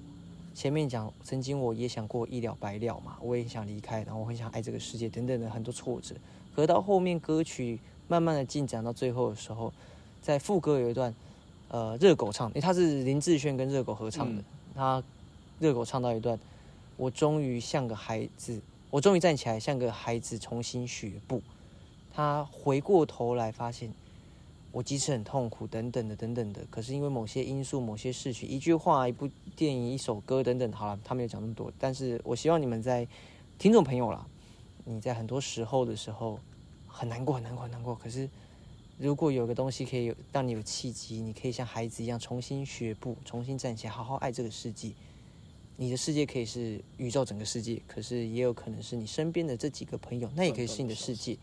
[0.54, 6.14] 前面讲曾经我也想过一了百了嘛，我也想离开，然后我很想爱这个世界等等的很多挫折。
[6.54, 7.78] 可是到后面歌曲
[8.08, 9.72] 慢慢的进展到最后的时候，
[10.20, 11.14] 在副歌有一段，
[11.68, 14.44] 呃，热狗唱，因为他是林志炫跟热狗合唱的，嗯
[14.74, 15.02] 他
[15.60, 16.38] 热狗唱到一段，
[16.96, 21.42] 我终于像个孩子，我终于站起来像个孩子重新学步。
[22.12, 23.92] 他回过头来发现。
[24.70, 29.26] 我即使很痛苦，等等的，等等的，可是因为某些因素、某些事情，一句话、一部
[29.56, 33.08] 电影、一首歌等等，好了，他没有讲那么多，但是我希望你们在
[33.58, 34.26] 听众朋友啦，
[34.84, 36.38] 你在很多时候的时候
[36.86, 38.28] 很难过、很难过、很难过，可是
[38.98, 44.92] 如果有个东西可以有让你有契机，你可以像孩子一样重新学步、重新站起来，好好爱这个世界。
[45.80, 51.38] 你的世界可以是宇宙整个世界，可是也有可能是你身边的这几个朋友，那也可以是你的世界。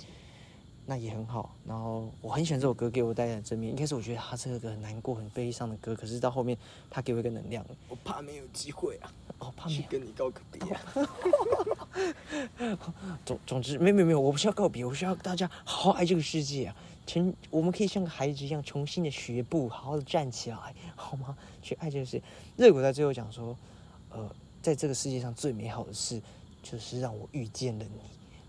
[0.85, 1.55] 那也很好。
[1.65, 3.73] 然后我很喜欢这首歌，给我带来的正面。
[3.73, 6.57] 一开始我觉得它是个很难过、很悲伤的歌，可是到后面
[6.89, 7.65] 它给我一个能量。
[7.87, 9.81] 我怕没有机会啊，哦，怕没有。
[9.81, 10.81] 去跟你告个别啊。
[13.25, 16.75] 总总之，没有没有没有，我不是要告别，我是要大家好好爱这个世界啊！
[17.07, 21.37] 成，我们可以像个孩子一样，重新的学步，好好的站起来，好吗？
[21.61, 22.23] 去爱这个世界。
[22.57, 23.57] 热狗在最后讲说，
[24.15, 26.21] 呃，在这个世界上最美好的事，
[26.63, 27.99] 就是让我遇见了你。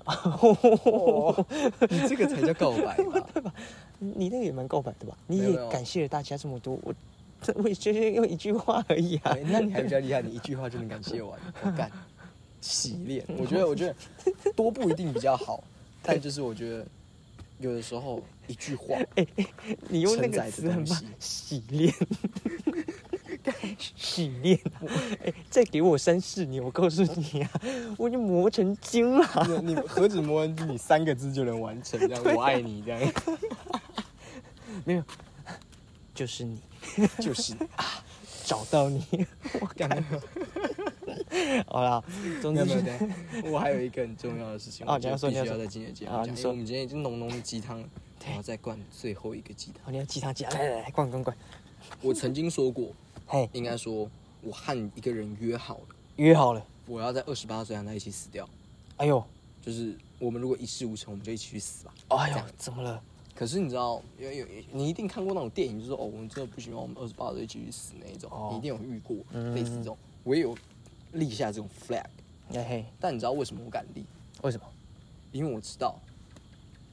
[0.04, 1.44] 哦，
[1.90, 2.96] 你这个才叫告白
[3.42, 3.52] 吧？
[3.98, 5.16] 你那个也蛮告白的吧？
[5.26, 6.94] 你也感谢了大家这么多，我
[7.42, 9.36] 这我也就是用一句话而已啊。
[9.46, 11.90] 那你还比较厉害，你一句话就能感谢完，我干
[12.60, 13.24] 洗练。
[13.36, 13.96] 我觉得，我觉得
[14.54, 15.64] 多不一定比较好，
[16.02, 16.86] 但就是我觉得
[17.58, 18.94] 有的时候一句话，
[19.90, 21.92] 你用那个词很棒，洗练，
[23.76, 24.82] 洗练啊！
[25.24, 27.50] 哎、再给我三四年，我告诉你啊，
[27.96, 29.60] 我已经磨成精了。
[29.62, 33.12] 你何止磨完你三个字就能完成，这样我爱你这样，
[34.84, 35.02] 没有，
[36.14, 36.60] 就是你
[37.20, 38.04] 就是啊
[38.44, 39.04] 找到你，
[39.60, 40.04] 我干。
[41.68, 42.02] 好啦，
[42.40, 47.88] 总没有没有，之是，我还有一个很重要的事情，啊我觉得你要说你要说必须要在今天的节目讲，啊你说我们今天已经浓浓的鸡汤了，
[48.26, 49.84] 我要再灌最后一个鸡汤。
[49.84, 51.36] 好，你要鸡汤鸡汤，来来来，灌灌灌，
[52.02, 52.90] 我曾经说过，
[53.28, 54.08] 嘿，应该说，
[54.40, 56.64] 我和一个人约好了，约好了。
[56.86, 58.48] 我要在二十八岁和他一起死掉。
[58.98, 59.22] 哎呦，
[59.60, 61.94] 就是我们如果一事无成，我们就一起去死吧。
[62.08, 63.02] 哎呦，怎么了？
[63.34, 69.98] 可是你知道，有有你一定看过那种电影，就是哦，我们真的不喜欢，我们二十八岁一起去死那一种，哦你一定有遇过嗯类似这种。
[70.22, 70.56] 我也有
[71.12, 72.04] 立下这种 flag，
[72.54, 74.04] 哎嘿，但你知道为什么我敢立？
[74.42, 74.64] 为什么？
[75.32, 76.00] 因为我知道，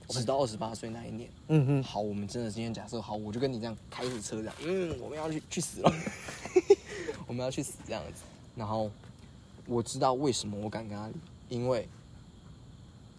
[0.09, 5.91] 直到二十八岁那一年，嗯哼，好，我们真的今天假设好，我就跟你这样开着车这样，嗯，我们要去去死了，
[7.27, 8.23] 我们要去死这样子。
[8.55, 8.89] 然后
[9.65, 11.13] 我知道为什么我敢跟他离，
[11.49, 11.87] 因为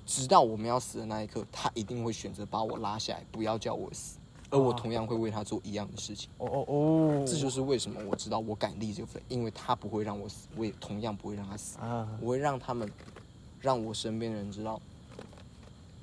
[0.07, 4.19] 直到我们要死的那一刻，他一定会选择把我拉下来，不要叫我死，
[4.51, 6.29] 而我同样会为他做一样的事情。
[6.39, 11.79] 哦哦哦，这就是为什么我知道我敢立这个 flag，因为他不会让我死，我也同样不会让他死。
[11.79, 12.89] 啊，我会让他们，
[13.61, 14.81] 让我身边的人知道，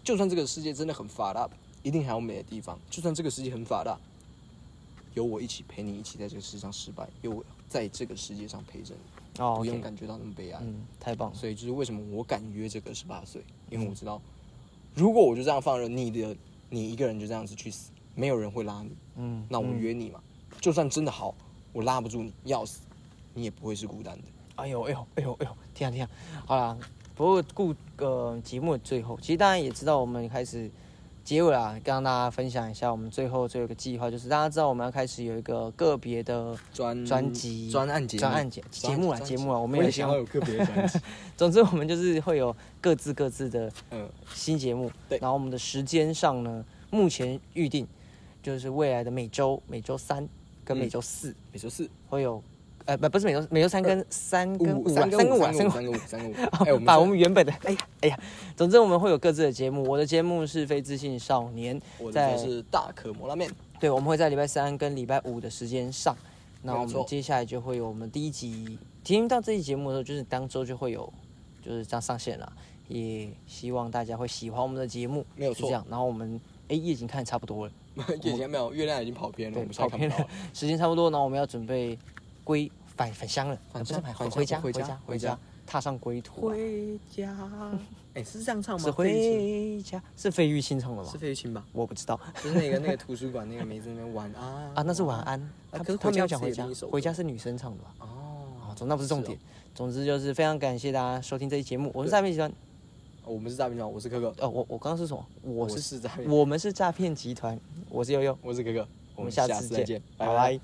[0.03, 1.49] 就算这个世界真的很发达，
[1.83, 2.79] 一定还有美的地方。
[2.89, 3.97] 就算这个世界很发达，
[5.13, 10.59] 有我一起陪你一起在这个世界上失败，有我在这个世界上陪着你，哦不用感觉到那么悲哀。
[10.63, 11.35] 嗯，太棒了。
[11.35, 14.21] 所以就是为什么我敢约这个十八岁，因为我知道，
[14.95, 16.35] 如果我就这样放任你的，
[16.69, 18.91] 你一个人就这样子去死，没有人会拉你。
[19.17, 20.21] 嗯，那我嗯约你嘛，
[20.59, 21.35] 就算真的好，
[21.73, 22.79] 我拉不住你，要死，
[23.33, 24.23] 你也不会是孤单的。
[24.55, 26.11] 哎呦哎呦哎呦哎呦，天啊天啊！
[26.45, 26.77] 好啦，
[27.22, 30.68] 不过顾呃节目的最后，其实大家也知道，我们开始
[31.23, 40.65] 结尾啦，跟大家分享一下，我们最后最后一个计划，就是大家知道我们要开始有一个个别的专专辑专案节专案节节目啦节目啦，我们也想要有个别的。
[40.65, 40.99] 专辑。
[41.38, 45.19] 总之我们就是会有各自各自的嗯，新节目，对。
[45.19, 47.88] 然后我们的时间上呢，目前预定
[48.41, 50.27] 就是未来的每周每周三
[50.65, 51.88] 跟嗯每周四每周四。
[52.10, 52.43] 会有，
[52.85, 56.31] 呃，不不是每周每周三跟三跟五啊三三跟五啊三三跟五三
[56.65, 58.19] 跟五把 我们原本的，哎呀哎呀，
[58.55, 59.83] 总之我们会有各自的节目。
[59.83, 63.49] 我的节目是非自信少年，我在的就是大可摩拉面，
[63.79, 66.15] 对，我们会在礼拜三跟礼拜五的时间上。
[66.63, 71.11] 那我们接下来就会有我们第一集，听到这期节目的时候，就是当周就会有，
[71.61, 72.53] 就是这样上线了。
[72.87, 75.85] 也希望大家会喜欢我们的节目，没有错是这样。
[75.89, 77.73] 然后我们哎，夜景看得差不多了，
[78.21, 81.97] 眼前没有月亮已经跑偏了，我们，跑不到了。，时间差不多，然后我们要准备
[82.43, 86.53] 归返返乡了，返乡返回家回家家回家家，踏上归途啊。
[86.53, 87.38] 回家，
[88.13, 88.84] 哎，是这样唱吗？
[88.84, 91.18] 是回家，是费玉清唱的吗是？
[91.18, 91.65] 费玉清吧？
[91.72, 94.45] 我不知道就是那个那个图书馆那个梅子那边晚安
[94.76, 95.19] 啊，那是晚。
[95.22, 95.39] 安。
[95.72, 97.93] 他是回家没有讲回家回家是女生唱的吧？
[97.99, 98.07] 哦
[98.69, 99.38] 哦，总那不是重点。
[99.73, 102.51] 总之就是非常感谢大家收听这期节目，我是诈骗集团。
[103.23, 104.35] 我们是诈骗集团，我是哥哥。
[104.39, 105.26] 哦，我我刚刚是什么？
[105.43, 107.57] 我我是是诈骗，我们是诈骗集团，
[107.89, 108.85] 我是悠悠，我是哥哥，
[109.15, 110.59] 我们下次再见，，拜拜。